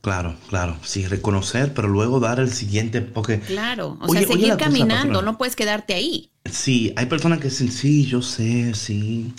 [0.00, 3.40] Claro, claro, sí, reconocer, pero luego dar el siguiente, porque...
[3.40, 6.30] Claro, o sea, seguir caminando, no puedes quedarte ahí.
[6.44, 9.34] Sí, hay personas que dicen, sí, yo sé, sí,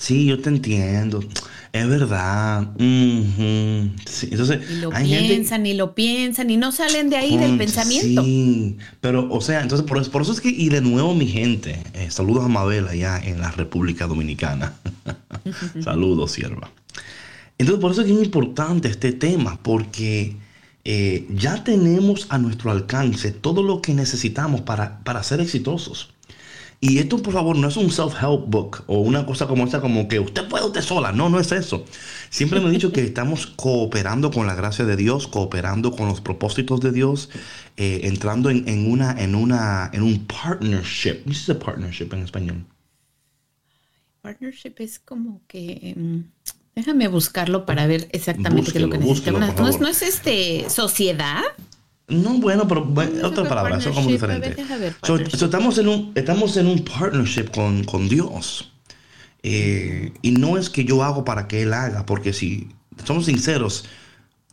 [0.00, 1.22] Sí, yo te entiendo.
[1.74, 2.68] Es verdad.
[2.78, 7.36] Sí, Entonces, Y lo hay gente- piensan, y lo piensan, y no salen de ahí
[7.36, 8.24] del pensamiento.
[8.24, 11.26] Sí, pero, o sea, entonces por eso, por eso es que, y de nuevo, mi
[11.26, 14.72] gente, eh, saludos a Mabel allá en la República Dominicana.
[15.84, 16.70] saludos, sierva.
[17.58, 20.34] Entonces, por eso es que es importante este tema, porque
[20.84, 26.08] eh, ya tenemos a nuestro alcance todo lo que necesitamos para, para ser exitosos.
[26.82, 30.08] Y esto, por favor, no es un self-help book o una cosa como esta, como
[30.08, 31.12] que usted puede usted sola.
[31.12, 31.84] No, no es eso.
[32.30, 36.22] Siempre me he dicho que estamos cooperando con la gracia de Dios, cooperando con los
[36.22, 37.28] propósitos de Dios,
[37.76, 41.24] eh, entrando en, en una, en una, en un partnership.
[41.26, 42.64] ¿Qué es partnership en español?
[44.22, 45.94] Partnership es como que.
[45.96, 46.20] mm,
[46.76, 49.38] déjame buscarlo para ver exactamente qué es lo que Búsquelo, necesita.
[49.38, 51.42] búsquelo, Una- por no, no es este sociedad.
[52.10, 54.62] No, bueno, pero bueno, otra Creo que palabra, eso es como partnership, a ver, diferente.
[54.62, 54.94] deja ver,
[55.30, 58.72] So- so estamos, en un, estamos en un partnership con, con Dios.
[59.42, 62.68] Eh, y no es que yo hago para que Él haga, porque si
[63.04, 63.84] somos sinceros,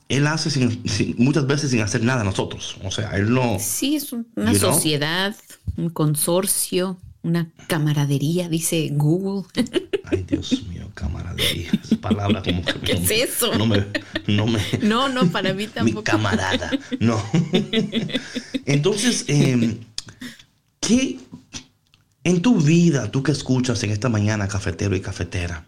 [0.09, 2.77] Él hace sin- sin- muchas veces sin hacer nada nosotros.
[2.85, 3.57] O sea, Él no...
[3.59, 4.73] Sí, es un- una You know?
[4.73, 5.35] sociedad,
[5.75, 9.43] un consorcio, una camaradería, dice Google.
[10.11, 11.69] Ay, Dios mío, camaradería.
[11.83, 12.73] Esa palabra como que...
[12.81, 13.55] ¿Qué no es me- eso?
[13.57, 13.85] No me...
[14.27, 16.03] No me No, no, para mí mi tampoco.
[16.03, 16.69] camarada.
[16.99, 17.21] No.
[18.65, 19.77] Entonces, eh,
[20.79, 21.19] ¿qué
[22.23, 25.65] en tu vida, tú que escuchas en esta mañana, cafetero y cafetera,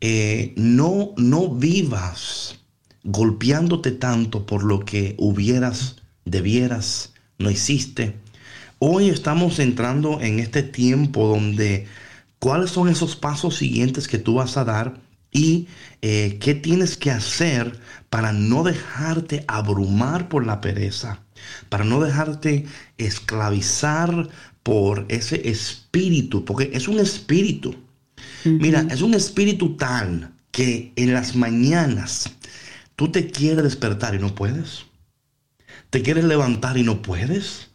[0.00, 2.58] eh, no, no vivas
[3.04, 8.14] golpeándote tanto por lo que hubieras, debieras, no hiciste?
[8.78, 11.86] Hoy estamos entrando en este tiempo donde
[12.42, 15.00] cuáles son esos pasos siguientes que tú vas a dar
[15.30, 15.68] y
[16.02, 17.78] eh, qué tienes que hacer
[18.10, 21.20] para no dejarte abrumar por la pereza,
[21.68, 22.66] para no dejarte
[22.98, 24.28] esclavizar
[24.64, 27.76] por ese espíritu, porque es un espíritu.
[28.44, 32.28] Mira, es un espíritu tal que en las mañanas
[32.96, 34.86] tú te quieres despertar y no puedes.
[35.90, 37.70] Te quieres levantar y no puedes.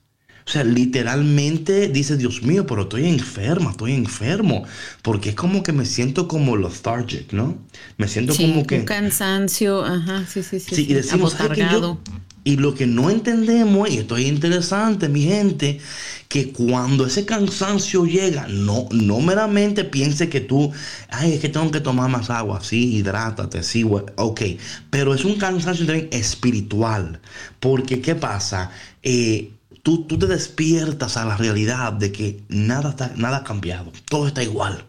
[0.47, 4.63] O sea, literalmente dices, Dios mío, pero estoy enferma, estoy enfermo.
[5.01, 7.57] Porque es como que me siento como lethargic, ¿no?
[7.97, 8.86] Me siento Sí, como un que...
[8.86, 10.73] cansancio, ajá, sí, sí, sí.
[10.73, 11.99] Sí, sí, y decimos, "Ay, que yo-".
[12.45, 15.81] Y lo que no entendemos, y esto es interesante, mi gente,
[16.29, 20.71] que cuando ese cansancio llega, no, no meramente piense que tú,
[21.10, 24.41] ay, es que tengo que tomar más agua, sí, hidrátate, sí, ok,
[24.89, 27.19] pero es un cansancio también espiritual,
[27.60, 28.71] porque ¿qué pasa?
[29.03, 29.51] Eh,
[29.88, 34.28] tú, tú te despiertas a la realidad de que nada, está, nada ha cambiado, todo
[34.28, 34.86] está igual.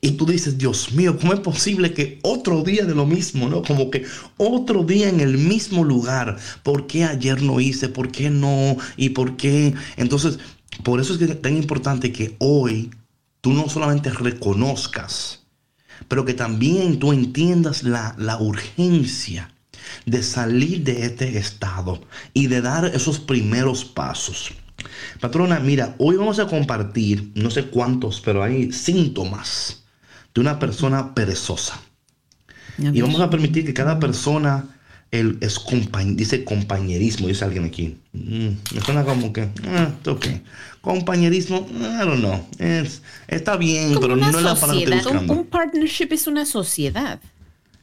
[0.00, 3.60] Y tú dices, Dios mío, ¿cómo es posible que otro día de lo mismo, ¿no?
[3.60, 4.06] Como que
[4.38, 6.38] otro día en el mismo lugar.
[6.62, 7.90] ¿Por qué ayer no hice?
[7.90, 8.78] ¿Por qué no?
[8.96, 9.74] ¿Y por qué?
[9.98, 10.38] Entonces,
[10.82, 12.90] por eso es que tan importante que hoy
[13.42, 15.42] tú no solamente reconozcas,
[16.08, 19.52] pero que también tú entiendas la, la urgencia
[20.06, 22.00] de salir de este estado
[22.34, 24.52] y de dar esos primeros pasos.
[25.20, 29.84] Patrona, mira, hoy vamos a compartir, no sé cuántos, pero hay síntomas
[30.34, 31.80] de una persona perezosa.
[32.78, 34.64] Y vamos a permitir que cada persona
[35.10, 37.98] el, es compañ- dice compañerismo, dice alguien aquí.
[38.12, 40.26] Mm, me suena como que, ah, ok.
[40.80, 42.46] Compañerismo, I don't know.
[42.58, 47.20] Es, está bien, Como pero no es la palabra que un partnership es una sociedad.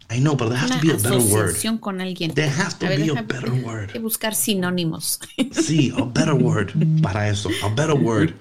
[0.09, 1.79] I know, but there has Una to be a better word.
[1.81, 2.33] con alguien.
[2.33, 3.87] There has to A ver, be a better word.
[3.89, 5.19] Hay que buscar sinónimos.
[5.51, 8.33] Sí, a better word para eso, a better word.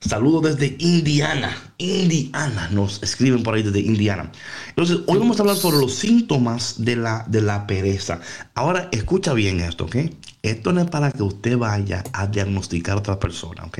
[0.00, 1.54] Saludos desde Indiana.
[1.76, 4.32] Indiana, nos escriben por ahí desde Indiana.
[4.70, 8.20] Entonces, hoy vamos a hablar sobre los síntomas de la, de la pereza.
[8.54, 9.96] Ahora, escucha bien esto, ¿ok?
[10.42, 13.78] Esto no es para que usted vaya a diagnosticar a otra persona, ¿ok?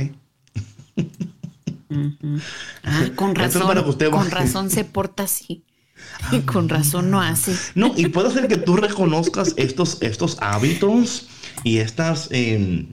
[2.85, 3.67] Ah, con Esto es razón.
[3.67, 5.65] para que usted con razón se porta así.
[6.33, 7.55] Y con razón no hace.
[7.75, 11.29] No, y puede ser que tú reconozcas estos, estos hábitos
[11.65, 12.87] y estas, eh,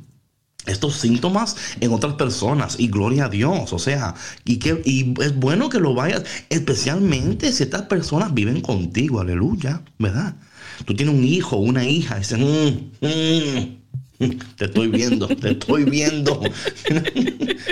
[0.65, 2.75] estos síntomas en otras personas.
[2.79, 3.73] Y gloria a Dios.
[3.73, 4.15] O sea,
[4.45, 9.19] y, que, y es bueno que lo vayas, especialmente si estas personas viven contigo.
[9.19, 10.35] Aleluya, ¿verdad?
[10.85, 13.76] Tú tienes un hijo, una hija, y dices, "Mm, mm,
[14.55, 16.41] te estoy viendo, te estoy viendo.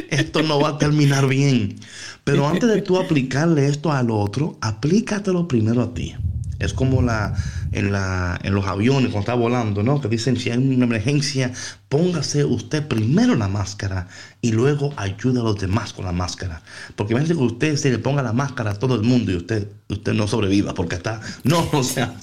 [0.10, 1.79] esto no va a terminar bien.
[2.23, 6.15] Pero antes de tú aplicarle esto al otro, aplícatelo primero a ti.
[6.58, 7.36] Es como la,
[7.73, 10.00] en, la, en los aviones cuando está volando, ¿no?
[10.00, 11.52] Que dicen, si hay una emergencia,
[11.89, 14.08] póngase usted primero la máscara
[14.41, 16.62] y luego ayude a los demás con la máscara.
[16.96, 19.67] Porque imagínese que usted se le ponga la máscara a todo el mundo y usted,
[19.89, 21.19] usted no sobreviva porque está...
[21.43, 22.15] No, o sea...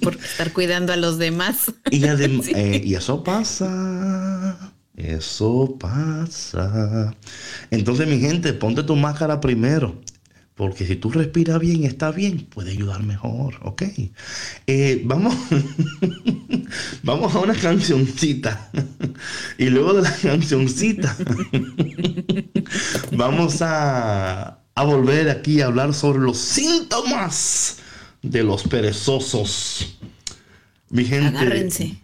[0.00, 1.72] Por estar cuidando a los demás.
[1.90, 2.04] Y,
[2.54, 4.72] eh, y eso pasa.
[4.96, 7.14] Eso pasa.
[7.70, 10.00] Entonces, mi gente, ponte tu máscara primero.
[10.60, 13.82] Porque si tú respiras bien, está bien, puede ayudar mejor, ¿ok?
[14.66, 15.34] Eh, vamos,
[17.02, 18.70] vamos a una cancioncita.
[19.56, 21.16] y luego de la cancioncita,
[23.12, 27.78] vamos a, a volver aquí a hablar sobre los síntomas
[28.20, 29.98] de los perezosos.
[30.90, 31.38] Mi gente.
[31.38, 31.96] Agárrense.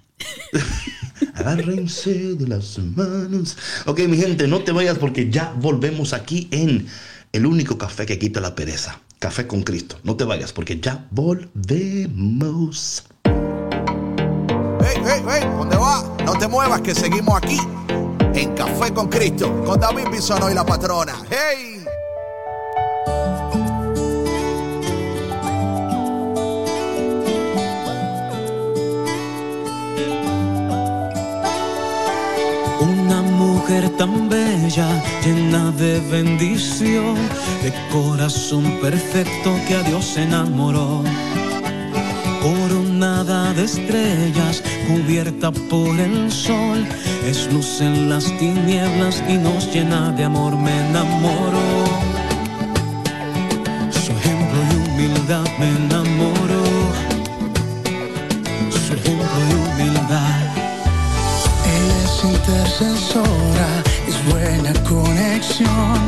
[1.35, 3.57] Agárrense de las manos.
[3.85, 6.87] Ok, mi gente, no te vayas porque ya volvemos aquí en
[7.33, 9.01] el único café que quita la pereza.
[9.19, 9.99] Café con Cristo.
[10.05, 13.05] No te vayas porque ya volvemos.
[13.25, 16.17] Hey, hey, hey, ¿dónde va?
[16.25, 17.59] No te muevas que seguimos aquí
[18.35, 21.15] en Café con Cristo con David Bisono y la patrona.
[21.31, 21.76] ¡Hey!
[33.67, 34.87] Mujer tan bella,
[35.25, 37.17] llena de bendición,
[37.65, 41.03] de corazón perfecto que a Dios enamoró.
[42.43, 46.87] Coronada de estrellas, cubierta por el sol,
[47.27, 51.69] es luz en las tinieblas y nos llena de amor, me enamoró.
[53.91, 56.06] Su ejemplo y humildad me enamoró.
[62.79, 65.99] Es buena conexión.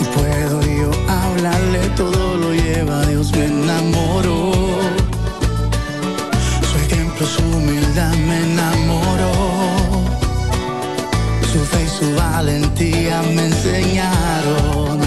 [0.00, 4.52] Y puedo yo hablarle, todo lo lleva Dios, me enamoró.
[6.62, 9.32] Su ejemplo, su humildad me enamoró.
[11.52, 14.98] Su fe y su valentía me enseñaron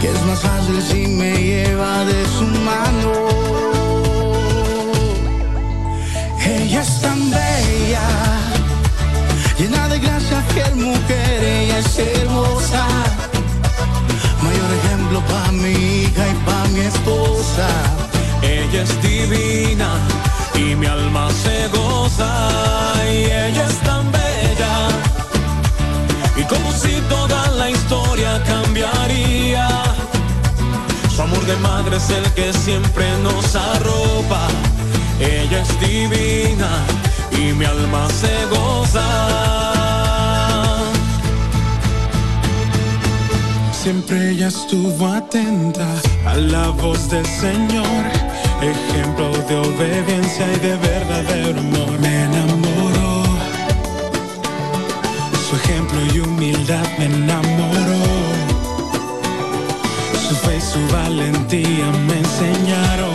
[0.00, 2.55] que es más fácil si me lleva de su.
[11.78, 12.86] Es hermosa.
[14.42, 17.68] Mayor ejemplo para mi hija y para mi esposa.
[18.42, 19.88] Ella es divina
[20.54, 22.30] y mi alma se goza.
[23.12, 24.74] Y ella es tan bella.
[26.36, 29.68] Y como si toda la historia cambiaría.
[31.14, 34.48] Su amor de madre es el que siempre nos arropa.
[35.20, 36.70] Ella es divina
[37.32, 39.85] y mi alma se goza
[43.86, 45.86] Siempre ella estuvo atenta
[46.26, 48.02] a la voz del Señor,
[48.60, 51.96] ejemplo de obediencia y de verdadero amor.
[52.00, 53.22] Me enamoró,
[55.48, 58.02] su ejemplo y humildad me enamoró.
[60.28, 63.14] Su fe y su valentía me enseñaron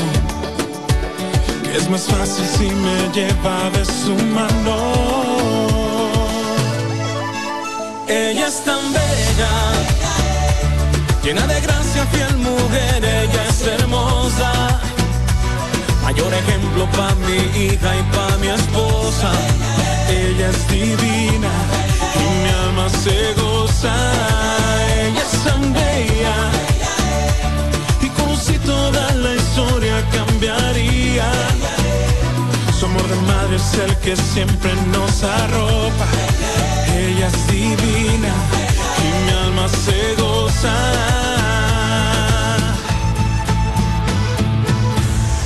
[1.64, 4.78] que es más fácil si me lleva de su mano.
[8.08, 9.50] Ella es tan bella,
[11.24, 14.52] llena de gracia, fiel mujer, ella es hermosa.
[16.04, 19.32] Mayor ejemplo para mi hija y para mi esposa.
[20.10, 21.52] Ella es divina
[22.16, 23.94] y mi alma se goza.
[25.00, 25.76] Ella es tan
[28.02, 31.32] y como si toda la historia cambiaría.
[32.78, 36.08] Su amor de madre es el que siempre nos arropa.
[36.96, 38.61] Ella es divina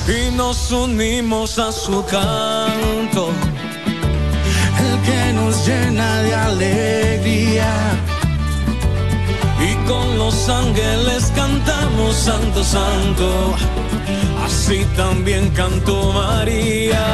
[0.07, 3.29] Y nos unimos a su canto.
[4.79, 7.73] El que nos llena de alegría.
[9.59, 13.55] Y con los ángeles cantamos Santo, Santo.
[14.45, 17.05] Así también cantó María.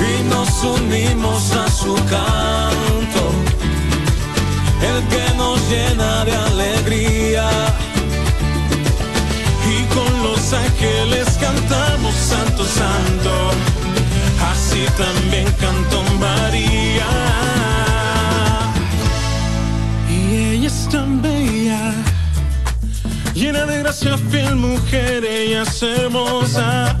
[0.00, 2.69] Y nos unimos a su canto.
[4.82, 7.48] El que nos llena de alegría.
[9.68, 13.50] Y con los ángeles cantamos Santo, Santo.
[14.50, 17.06] Así también cantó María.
[20.08, 21.92] Y ella es tan bella,
[23.34, 26.96] llena de gracia, fiel mujer, ella es hermosa.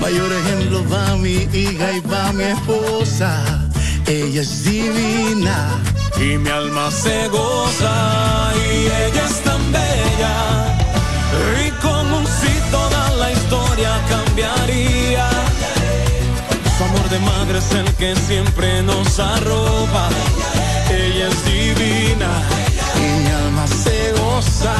[0.00, 3.68] Mayor ejemplo para mi hija y para mi esposa.
[4.06, 5.78] Ella es divina.
[6.20, 10.36] Y mi alma se goza y ella es tan bella
[11.66, 15.28] y como si toda la historia cambiaría
[16.76, 20.08] su amor de madre es el que siempre nos arropa
[20.92, 22.30] ella es divina
[22.96, 24.74] Y mi alma se goza.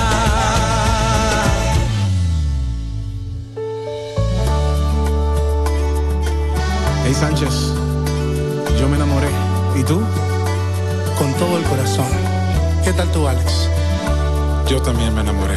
[7.05, 7.55] Hey Sánchez,
[8.79, 9.31] yo me enamoré.
[9.77, 10.03] ¿Y tú?
[11.41, 12.07] Todo el corazón.
[12.85, 13.67] ¿Qué tal tú, Alex?
[14.69, 15.57] Yo también me enamoré.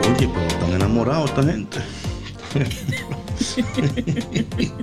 [0.00, 1.78] Oye, pero están enamorados esta gente.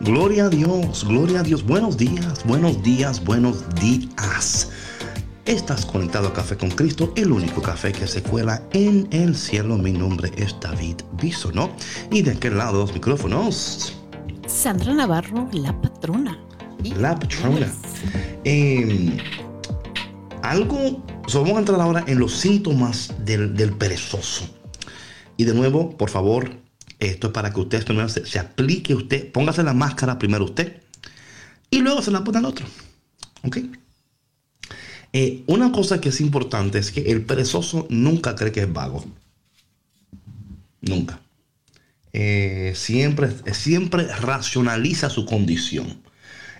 [0.00, 1.66] gloria a Dios, gloria a Dios.
[1.66, 4.69] Buenos días, buenos días, buenos días.
[5.50, 9.76] Estás conectado a Café con Cristo, el único café que se cuela en el cielo.
[9.78, 10.98] Mi nombre es David
[11.52, 11.74] ¿no?
[12.12, 13.98] Y de aquel lado los micrófonos.
[14.46, 16.38] Sandra Navarro, la patrona.
[16.96, 17.66] La patrona.
[18.44, 19.18] Eh,
[20.42, 24.48] algo, vamos a entrar ahora en los síntomas del, del, perezoso.
[25.36, 26.60] Y de nuevo, por favor,
[27.00, 30.80] esto es para que usted primero se, se, aplique usted, póngase la máscara primero usted
[31.72, 32.66] y luego se la pone al otro.
[33.42, 33.56] ¿Ok?
[35.12, 39.04] Eh, una cosa que es importante es que el perezoso nunca cree que es vago.
[40.80, 41.20] Nunca.
[42.12, 46.00] Eh, siempre, siempre racionaliza su condición.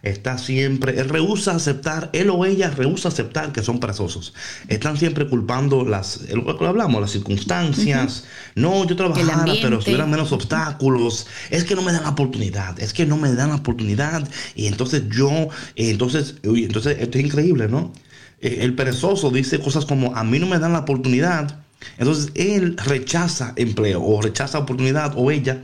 [0.03, 4.33] Está siempre, él rehúsa aceptar, él o ella rehúsa aceptar que son perezosos.
[4.69, 8.25] Están siempre culpando las, lo que hablamos, las circunstancias.
[8.55, 11.27] No, yo trabajara, pero si hubieran menos obstáculos.
[11.51, 14.27] Es que no me dan la oportunidad, es que no me dan la oportunidad.
[14.55, 17.93] Y entonces yo, entonces, uy, entonces esto es increíble, ¿no?
[18.41, 21.61] Eh, el perezoso dice cosas como, a mí no me dan la oportunidad.
[21.99, 25.63] Entonces él rechaza empleo o rechaza oportunidad o ella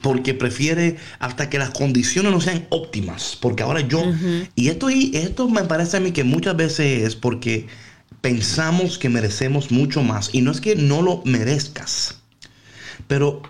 [0.00, 3.36] porque prefiere hasta que las condiciones no sean óptimas.
[3.40, 4.02] Porque ahora yo,
[4.54, 7.66] y esto, esto me parece a mí que muchas veces es porque
[8.20, 10.30] pensamos que merecemos mucho más.
[10.32, 12.18] Y no es que no lo merezcas,
[13.06, 13.42] pero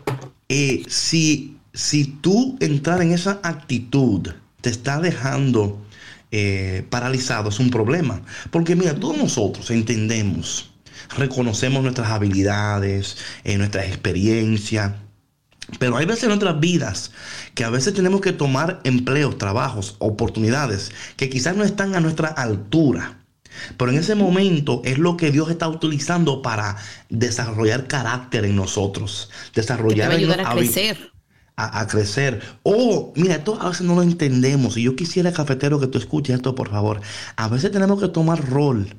[0.49, 4.29] eh, si, si tú entrar en esa actitud
[4.61, 5.81] te está dejando
[6.31, 8.23] eh, paralizado, es un problema.
[8.51, 10.71] Porque mira, todos nosotros entendemos
[11.17, 14.93] reconocemos nuestras habilidades, eh, nuestras experiencias.
[15.79, 17.11] Pero hay veces en nuestras vidas
[17.55, 22.29] que a veces tenemos que tomar empleos, trabajos, oportunidades que quizás no están a nuestra
[22.29, 23.19] altura.
[23.77, 26.77] Pero en ese momento es lo que Dios está utilizando para
[27.09, 29.31] desarrollar carácter en nosotros.
[29.55, 30.11] Desarrollar.
[30.11, 31.16] Que te va a ayudar a crecer.
[31.59, 32.43] A, crecer.
[32.65, 34.77] Oh, mira, esto a veces no lo entendemos.
[34.77, 37.01] Y yo quisiera, cafetero, que tú escuches esto, por favor.
[37.37, 38.95] A veces tenemos que tomar rol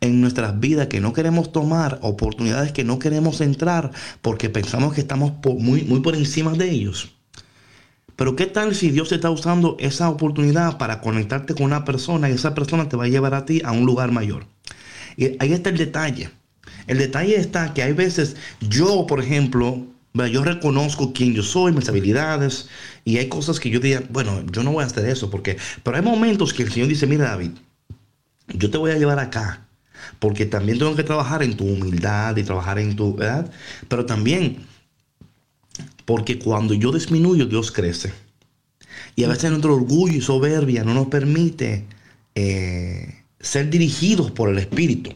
[0.00, 3.90] en nuestras vidas que no queremos tomar, oportunidades que no queremos entrar
[4.22, 7.12] porque pensamos que estamos muy, muy por encima de ellos.
[8.16, 12.34] Pero ¿qué tal si Dios está usando esa oportunidad para conectarte con una persona y
[12.34, 14.46] esa persona te va a llevar a ti a un lugar mayor?
[15.16, 16.30] Y ahí está el detalle.
[16.86, 21.88] El detalle está que hay veces, yo por ejemplo, yo reconozco quién yo soy, mis
[21.88, 22.68] habilidades,
[23.04, 25.96] y hay cosas que yo diría, bueno, yo no voy a hacer eso, porque, pero
[25.96, 27.52] hay momentos que el Señor dice, mira David,
[28.48, 29.66] yo te voy a llevar acá,
[30.18, 33.50] porque también tengo que trabajar en tu humildad y trabajar en tu, ¿verdad?
[33.88, 34.66] Pero también
[36.04, 38.12] porque cuando yo disminuyo, Dios crece.
[39.14, 41.86] Y a veces nuestro orgullo y soberbia no nos permite
[42.34, 45.14] eh, ser dirigidos por el Espíritu.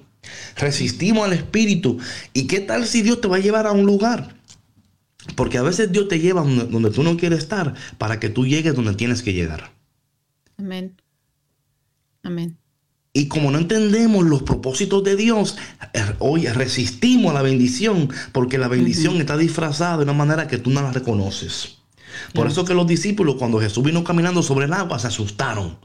[0.57, 1.99] Resistimos al Espíritu.
[2.33, 4.37] ¿Y qué tal si Dios te va a llevar a un lugar?
[5.37, 8.47] Porque a veces Dios te lleva donde, donde tú no quieres estar para que tú
[8.47, 9.73] llegues donde tienes que llegar.
[10.57, 10.97] Amén.
[12.23, 12.59] Amén.
[13.17, 15.57] Y como no entendemos los propósitos de Dios,
[16.19, 20.71] hoy resistimos a la bendición porque la bendición está disfrazada de una manera que tú
[20.71, 21.79] no la reconoces.
[22.33, 25.79] Por eso que los discípulos cuando Jesús vino caminando sobre el agua se asustaron.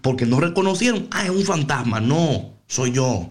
[0.00, 2.00] Porque no reconocieron, ah, es un fantasma.
[2.00, 3.30] No, soy yo.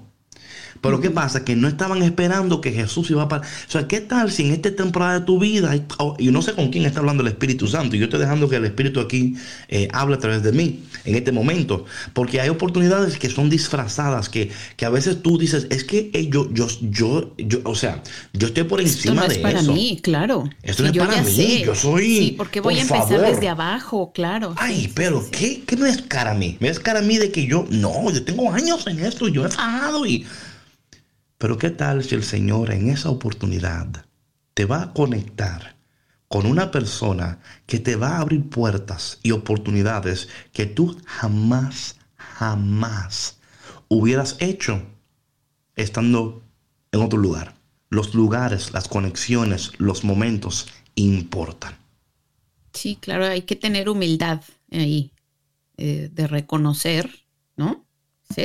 [0.82, 1.44] Pero ¿qué pasa?
[1.44, 3.48] Que no estaban esperando que Jesús iba a parar.
[3.68, 5.76] O sea, ¿qué tal si en esta temporada de tu vida,
[6.18, 8.56] y no sé con quién está hablando el Espíritu Santo, y yo estoy dejando que
[8.56, 9.36] el Espíritu aquí
[9.68, 14.30] eh, hable a través de mí en este momento, porque hay oportunidades que son disfrazadas,
[14.30, 18.02] que, que a veces tú dices, es que eh, yo, yo, yo, yo, o sea,
[18.34, 20.50] yo estoy por encima Esto no es para mí, claro.
[20.64, 22.06] Esto no es para mí, yo soy...
[22.06, 24.54] Sí, porque voy a empezar desde abajo, claro.
[24.58, 26.58] Ay, pero ¿qué, ¿qué me es cara a mí?
[26.60, 29.46] Me es cara a mí de que yo, no, yo tengo años en esto, yo
[29.46, 30.26] he fajado y...
[31.40, 34.06] Pero ¿qué tal si el Señor en esa oportunidad
[34.54, 35.78] te va a conectar
[36.28, 43.40] con una persona que te va a abrir puertas y oportunidades que tú jamás, jamás
[43.88, 44.84] hubieras hecho
[45.76, 46.44] estando
[46.92, 47.56] en otro lugar?
[47.90, 51.74] Los lugares, las conexiones, los momentos importan.
[52.74, 55.14] Sí, claro, hay que tener humildad ahí,
[55.78, 57.10] eh, de reconocer,
[57.56, 57.86] ¿no?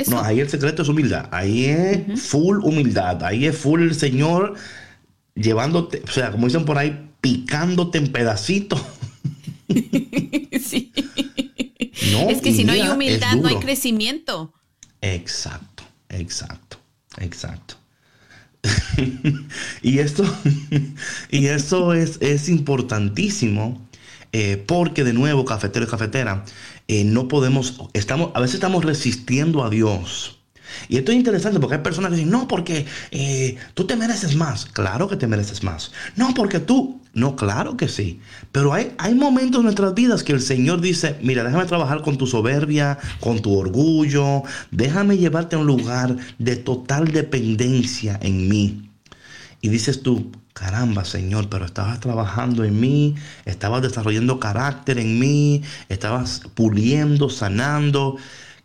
[0.07, 1.27] No, ahí el secreto es humildad.
[1.31, 3.23] Ahí es full humildad.
[3.23, 4.55] Ahí es full el Señor
[5.35, 8.81] llevándote, o sea, como dicen por ahí, picándote en pedacitos.
[10.61, 10.91] sí.
[12.11, 14.53] No, es que si no hay humildad, no hay crecimiento.
[15.01, 16.77] Exacto, exacto,
[17.17, 17.75] exacto.
[19.83, 20.23] y esto,
[21.29, 23.85] y eso es, es importantísimo
[24.31, 26.43] eh, porque de nuevo, cafetero y cafetera,
[26.87, 30.39] eh, no podemos, estamos, a veces estamos resistiendo a Dios.
[30.89, 34.35] Y esto es interesante porque hay personas que dicen, no, porque eh, tú te mereces
[34.35, 34.65] más.
[34.65, 35.91] Claro que te mereces más.
[36.15, 38.19] No, porque tú, no, claro que sí.
[38.51, 42.17] Pero hay, hay momentos en nuestras vidas que el Señor dice, mira, déjame trabajar con
[42.17, 48.89] tu soberbia, con tu orgullo, déjame llevarte a un lugar de total dependencia en mí.
[49.61, 55.61] Y dices tú, caramba, Señor, pero estabas trabajando en mí, estabas desarrollando carácter en mí,
[55.89, 58.15] estabas puliendo, sanando.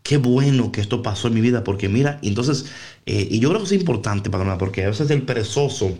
[0.05, 2.67] Qué bueno que esto pasó en mi vida, porque mira, entonces,
[3.07, 5.99] eh, y yo creo que es importante, para porque a veces el perezoso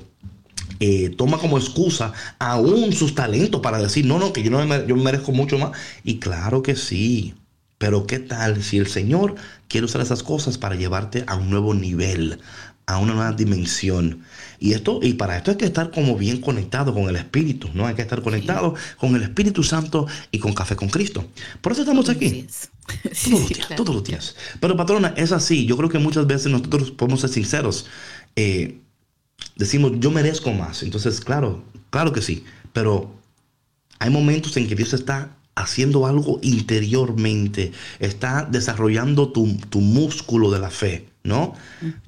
[0.79, 4.87] eh, toma como excusa aún sus talentos para decir, no, no, que yo, no me,
[4.87, 5.73] yo merezco mucho más.
[6.05, 7.35] Y claro que sí,
[7.79, 9.35] pero ¿qué tal si el Señor
[9.67, 12.39] quiere usar esas cosas para llevarte a un nuevo nivel,
[12.87, 14.23] a una nueva dimensión?
[14.63, 17.87] Y esto, y para esto hay que estar como bien conectado con el Espíritu, ¿no?
[17.87, 21.25] Hay que estar conectado con el Espíritu Santo y con Café con Cristo.
[21.63, 22.47] Por eso estamos aquí.
[23.25, 24.37] todos, los días, todos los días.
[24.61, 25.65] Pero patrona, es así.
[25.65, 27.87] Yo creo que muchas veces nosotros podemos ser sinceros.
[28.37, 28.79] Eh,
[29.57, 30.83] decimos, yo merezco más.
[30.83, 32.45] Entonces, claro, claro que sí.
[32.75, 33.15] Pero
[33.99, 40.59] hay momentos en que Dios está haciendo algo interiormente, está desarrollando tu, tu músculo de
[40.59, 41.10] la fe.
[41.23, 41.55] ¿No?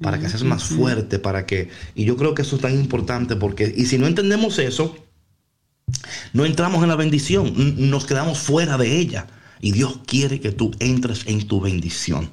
[0.01, 1.69] Para que seas más fuerte, para que...
[1.95, 3.73] Y yo creo que eso es tan importante porque...
[3.75, 4.95] Y si no entendemos eso,
[6.33, 7.53] no entramos en la bendición,
[7.89, 9.27] nos quedamos fuera de ella.
[9.61, 12.31] Y Dios quiere que tú entres en tu bendición.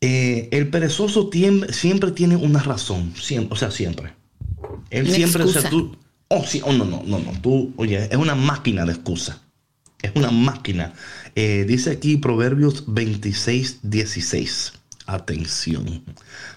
[0.00, 1.30] Eh, el perezoso
[1.70, 4.12] siempre tiene una razón, siempre, o sea, siempre.
[4.90, 5.96] Él siempre, o sea, tú,
[6.28, 9.42] oh, sí, oh, no, no, no, no, tú, oye, es una máquina de excusa.
[10.00, 10.92] Es una máquina.
[11.34, 14.72] Eh, dice aquí Proverbios 26, 16.
[15.08, 16.04] Atención.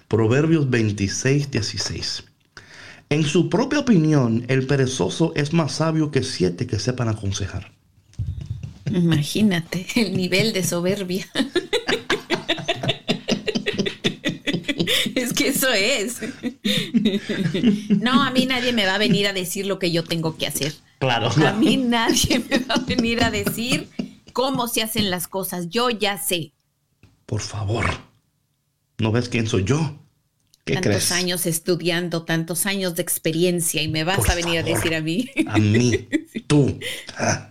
[0.08, 2.24] Proverbios 26, 16.
[3.08, 7.72] En su propia opinión, el perezoso es más sabio que siete que sepan aconsejar.
[8.90, 11.26] Imagínate el nivel de soberbia.
[15.14, 16.18] es que eso es.
[17.88, 20.46] no, a mí nadie me va a venir a decir lo que yo tengo que
[20.46, 20.74] hacer.
[20.98, 21.30] Claro.
[21.46, 23.88] A mí nadie me va a venir a decir
[24.34, 25.70] cómo se hacen las cosas.
[25.70, 26.52] Yo ya sé.
[27.24, 28.11] Por favor.
[28.98, 29.98] ¿No ves quién soy yo?
[30.64, 34.94] ¿Qué tantos años estudiando, tantos años de experiencia y me vas a venir a decir
[34.94, 35.28] a mí.
[35.48, 36.08] A mí,
[36.46, 36.78] tú.
[37.16, 37.48] Ah.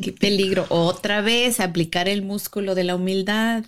[0.00, 0.66] Qué peligro.
[0.68, 3.64] Otra vez aplicar el músculo de la humildad.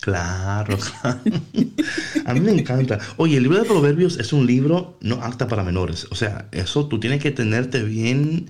[0.00, 0.78] Claro.
[1.02, 2.98] a mí me encanta.
[3.16, 6.06] Oye, el libro de Proverbios es un libro no apta para menores.
[6.10, 8.46] O sea, eso tú tienes que tenerte bien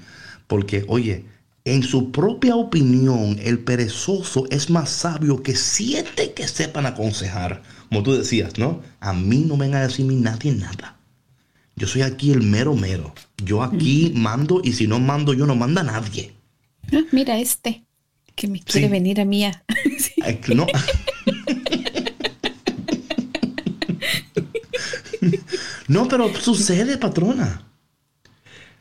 [0.46, 1.24] porque, oye,
[1.64, 7.62] en su propia opinión, el perezoso es más sabio que siete que sepan aconsejar.
[7.88, 8.82] Como tú decías, ¿no?
[9.00, 10.98] A mí no venga a decirme nadie nada.
[11.76, 13.14] Yo soy aquí el mero mero.
[13.44, 16.34] Yo aquí mando y si no mando yo no manda nadie.
[16.92, 17.84] Ah, mira este,
[18.34, 19.44] que me quiere venir a mí.
[20.54, 20.66] No.
[25.88, 27.71] no, pero sucede, patrona.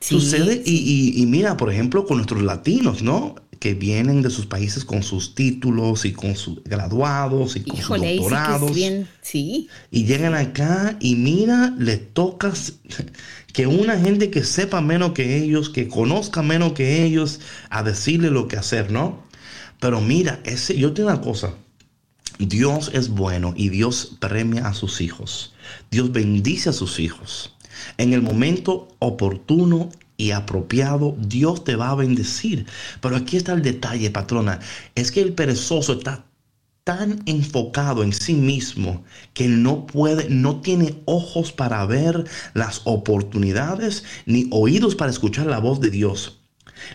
[0.02, 3.36] Sucede y, mira, por ejemplo, con nuestros latinos, ¿no?
[3.60, 8.02] Que vienen de sus países con sus títulos y con sus graduados y con sus
[8.02, 8.74] doctorados.
[8.74, 9.70] bien, sí.
[9.92, 12.74] Y llegan acá y mira, le tocas
[13.54, 17.40] que una gente que sepa menos que ellos, que conozca menos que ellos,
[17.70, 19.24] a decirle lo que hacer, ¿no?
[19.80, 21.54] Pero mira, ese, yo te digo una cosa.
[22.40, 25.54] Dios es bueno y Dios premia a sus hijos.
[25.92, 27.52] Dios bendice a sus hijos
[27.98, 32.68] en el momento oportuno y apropiado, Dios te va a bendecir.
[33.02, 34.60] Pero aquí está el detalle, patrona.
[34.94, 36.26] Es que el perezoso está
[36.84, 39.04] tan enfocado en sí mismo
[39.34, 45.60] que no puede, no tiene ojos para ver las oportunidades ni oídos para escuchar la
[45.60, 46.40] voz de Dios.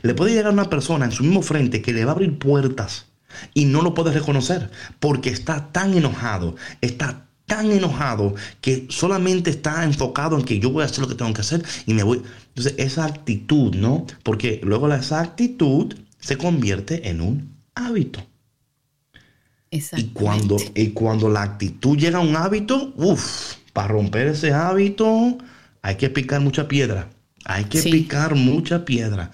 [0.03, 3.07] Le puede llegar una persona en su mismo frente que le va a abrir puertas
[3.55, 9.85] y no lo puede reconocer porque está tan enojado, está tan enojado que solamente está
[9.85, 12.23] enfocado en que yo voy a hacer lo que tengo que hacer y me voy.
[12.49, 14.07] Entonces, esa actitud, ¿no?
[14.23, 18.27] Porque luego esa actitud se convierte en un hábito.
[19.71, 25.39] Y cuando, y cuando la actitud llega a un hábito, uff, para romper ese hábito
[25.83, 27.11] hay que picar mucha piedra.
[27.45, 29.31] Hay que picar mucha piedra.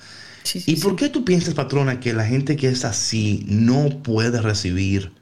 [0.55, 5.13] ¿Y por qué tú piensas, patrona, que la gente que es así no puede recibir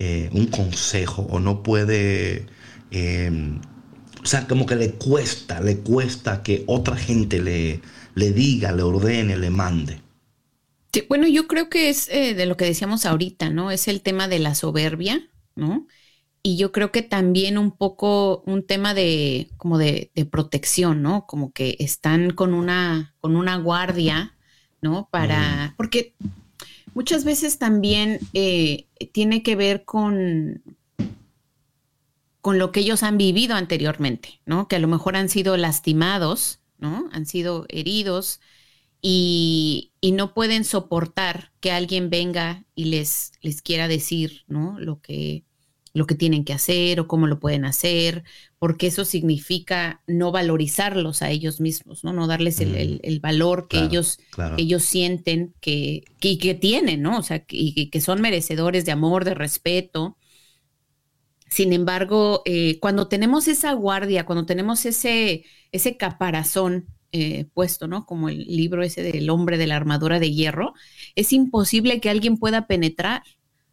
[0.00, 2.46] eh, un consejo o no puede,
[2.90, 3.60] em,
[4.20, 7.80] o sea, como que le cuesta, le cuesta que otra gente le,
[8.16, 10.00] le diga, le ordene, le mande.
[11.08, 13.70] bueno, yo creo que es eh, de lo que decíamos ahorita, ¿no?
[13.70, 15.86] Es el tema de la soberbia, ¿no?
[16.42, 21.26] y yo creo que también un poco un tema de como de, protección, ¿no?
[21.26, 24.34] Como que están con una, con una guardia,
[24.80, 25.08] ¿no?
[25.10, 26.14] Para, porque
[26.94, 30.62] muchas veces también eh, tiene que ver con,
[32.40, 34.68] con lo que ellos han vivido anteriormente, ¿no?
[34.68, 37.08] Que a lo mejor han sido lastimados, ¿no?
[37.12, 38.40] Han sido heridos
[39.02, 44.78] y, y no pueden soportar que alguien venga y les, les quiera decir, ¿no?
[44.80, 45.44] Lo que,
[45.92, 48.24] lo que tienen que hacer o cómo lo pueden hacer,
[48.58, 53.20] porque eso significa no valorizarlos a ellos mismos, no, no darles el, mm.
[53.20, 54.18] valor que, ellos,
[54.56, 57.18] ellos sienten que, que, tienen, ¿no?
[57.18, 60.16] O sea, que, que son merecedores de amor, de respeto.
[61.48, 68.06] Sin embargo, eh, cuando tenemos esa guardia, cuando tenemos ese, ese caparazón eh, puesto, ¿no?
[68.06, 70.74] Como el libro ese del hombre de la armadura de hierro,
[71.16, 73.24] es imposible que alguien pueda penetrar.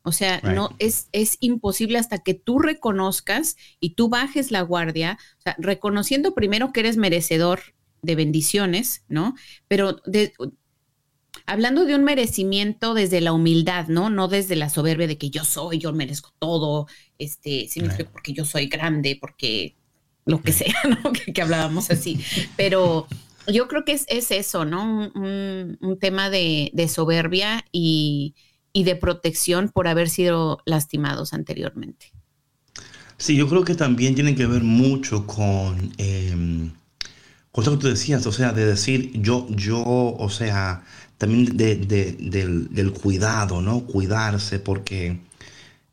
[0.08, 5.20] O sea, no es, es imposible hasta que tú reconozcas y tú bajes la guardia,
[5.40, 7.60] o sea, reconociendo primero que eres merecedor
[8.02, 9.36] de bendiciones, ¿no?
[9.68, 10.02] Pero
[11.46, 14.10] hablando de un merecimiento desde la humildad, ¿no?
[14.10, 16.88] No desde la soberbia de que yo soy, yo merezco todo,
[17.20, 17.68] este,
[18.14, 19.76] porque yo soy grande, porque
[20.26, 21.12] lo que sea, ¿no?
[21.12, 22.24] Que, hablábamos así.
[22.56, 23.08] Pero
[23.46, 25.12] yo creo que es, eso, ¿no?
[25.14, 28.36] Un, tema de, de soberbia y,
[28.78, 32.12] y de protección por haber sido lastimados anteriormente.
[33.18, 36.70] Sí, yo creo que también tiene que ver mucho con, eh,
[37.52, 40.84] con lo que tú decías, o sea, de decir yo, yo, o sea,
[41.18, 43.80] también del, cuidado, ¿no?
[43.80, 45.22] Cuidarse porque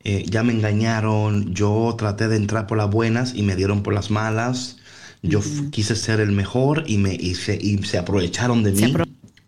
[0.03, 3.95] eh, ya me engañaron, yo traté de entrar por las buenas y me dieron por
[3.95, 4.77] las malas,
[5.23, 8.93] yo quise ser el mejor y, me, y, se, y se aprovecharon de mí.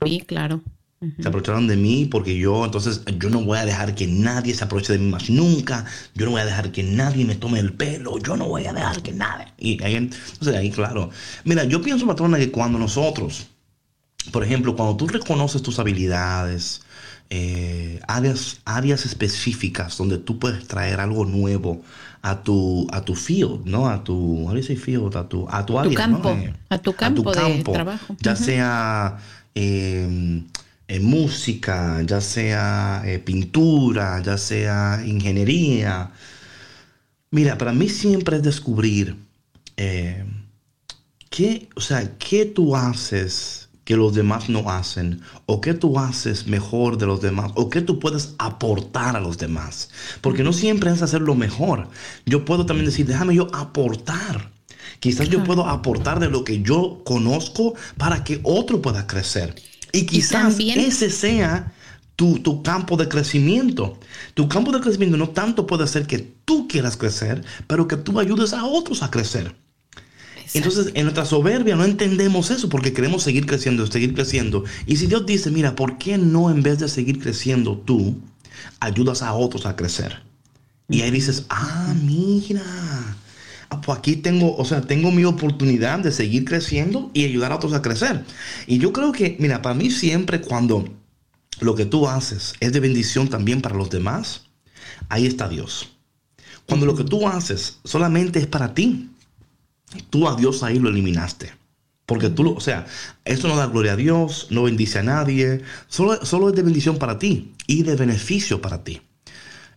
[0.04, 0.64] Sí, claro.
[1.00, 4.64] Se aprovecharon de mí porque yo, entonces, yo no voy a dejar que nadie se
[4.64, 5.86] aproveche de mí más nunca.
[6.16, 8.18] Yo no voy a dejar que nadie me tome el pelo.
[8.18, 9.46] Yo no voy a dejar que nadie.
[9.60, 11.12] Y ahí, entonces, ahí, claro.
[11.44, 13.46] Mira, yo pienso, patrona, que cuando nosotros,
[14.32, 16.82] por ejemplo, cuando tú reconoces tus habilidades,
[17.30, 21.84] eh, áreas, áreas específicas donde tú puedes traer algo nuevo
[22.24, 23.88] a tu, a tu field, ¿no?
[23.88, 24.50] A tu,
[24.84, 25.16] field?
[25.16, 26.36] A tu, a tu área, campo,
[26.70, 28.16] a tu campo, de trabajo.
[28.20, 29.20] Ya sea...
[29.54, 30.42] Eh,
[30.88, 36.12] eh, música, ya sea eh, pintura, ya sea ingeniería.
[37.32, 39.18] Mira, para mí siempre es descubrir
[39.76, 40.26] eh,
[41.30, 46.48] qué, o sea, qué tú haces que los demás no hacen, o qué tú haces
[46.48, 49.90] mejor de los demás, o qué tú puedes aportar a los demás.
[50.20, 51.88] Porque no siempre es hacer lo mejor.
[52.26, 54.52] Yo puedo también decir, déjame yo aportar.
[55.00, 59.56] Quizás yo puedo aportar de lo que yo conozco para que otro pueda crecer.
[59.92, 61.74] Y quizás ese sea
[62.18, 64.00] tu, campo de crecimiento.
[64.34, 68.20] Tu campo de crecimiento no tanto puede ser que tú quieras crecer, pero que tú
[68.20, 69.56] ayudes a otros a crecer.
[70.54, 74.64] Entonces, en nuestra soberbia no entendemos eso porque queremos seguir creciendo, seguir creciendo.
[74.88, 78.18] Y si Dios dice, mira, ¿por qué no en vez de seguir creciendo tú,
[78.80, 80.24] ayudas a otros a crecer?
[80.90, 82.64] Y ahí dices, ah, mira,
[83.70, 87.56] Ah, pues aquí tengo, o sea, tengo mi oportunidad de seguir creciendo y ayudar a
[87.56, 88.24] otros a crecer.
[88.66, 90.86] Y yo creo que, mira, para mí siempre cuando
[91.60, 94.44] lo que tú haces es de bendición también para los demás,
[95.10, 95.90] ahí está Dios.
[96.66, 99.10] Cuando lo que tú haces solamente es para ti,
[100.10, 101.52] tú a Dios ahí lo eliminaste.
[102.06, 102.86] Porque tú, o sea,
[103.26, 106.98] esto no da gloria a Dios, no bendice a nadie, solo, solo es de bendición
[106.98, 109.02] para ti y de beneficio para ti.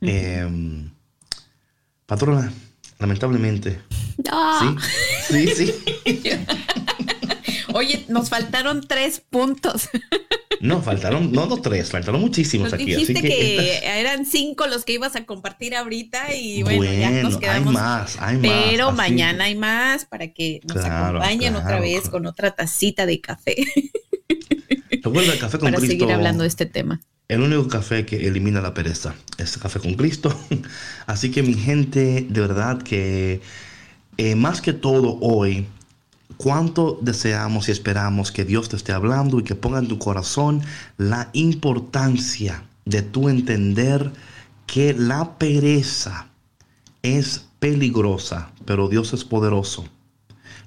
[0.01, 0.91] Em,
[2.07, 2.53] patrona,
[3.01, 3.80] lamentablemente.
[4.30, 4.76] Ah.
[5.28, 5.74] Sí, sí,
[6.05, 6.30] sí.
[7.72, 9.88] Oye, nos faltaron tres puntos.
[10.61, 12.84] No, faltaron, no, no tres, faltaron muchísimos aquí.
[12.84, 17.38] Dijiste así que, eran cinco los que ibas a compartir ahorita y bueno, ya nos
[17.38, 17.68] quedamos.
[17.68, 18.64] Hay más, hay más.
[18.68, 23.57] Pero mañana hay más para que nos acompañen otra vez con otra tacita de café.
[25.03, 27.01] Recuerda café con Para seguir hablando de este tema.
[27.28, 30.36] El único café que elimina la pereza es café con Cristo.
[31.07, 33.40] Así que mi gente, de verdad que
[34.16, 35.66] eh, más que todo hoy,
[36.36, 40.62] cuánto deseamos y esperamos que Dios te esté hablando y que ponga en tu corazón
[40.96, 44.11] la importancia de tú entender
[44.66, 46.28] que la pereza
[47.03, 49.84] es peligrosa, pero Dios es poderoso.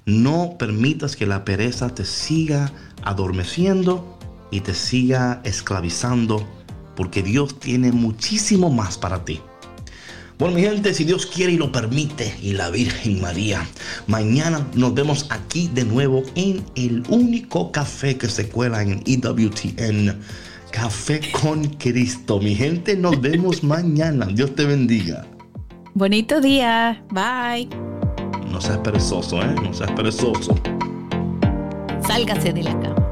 [0.06, 2.72] No permitas que la pereza te siga
[3.02, 4.13] adormeciendo
[4.54, 6.46] y te siga esclavizando,
[6.94, 9.40] porque Dios tiene muchísimo más para ti.
[10.38, 13.66] Bueno, mi gente, si Dios quiere y lo permite, y la Virgen María,
[14.06, 20.20] mañana nos vemos aquí de nuevo en el único café que se cuela en EWTN.
[20.70, 22.38] Café con Cristo.
[22.38, 24.26] Mi gente, nos vemos mañana.
[24.26, 25.26] Dios te bendiga.
[25.94, 27.04] Bonito día.
[27.10, 27.68] Bye.
[28.50, 29.54] No seas perezoso, ¿eh?
[29.64, 30.54] No seas perezoso.
[32.06, 33.03] Sálgase de la cama.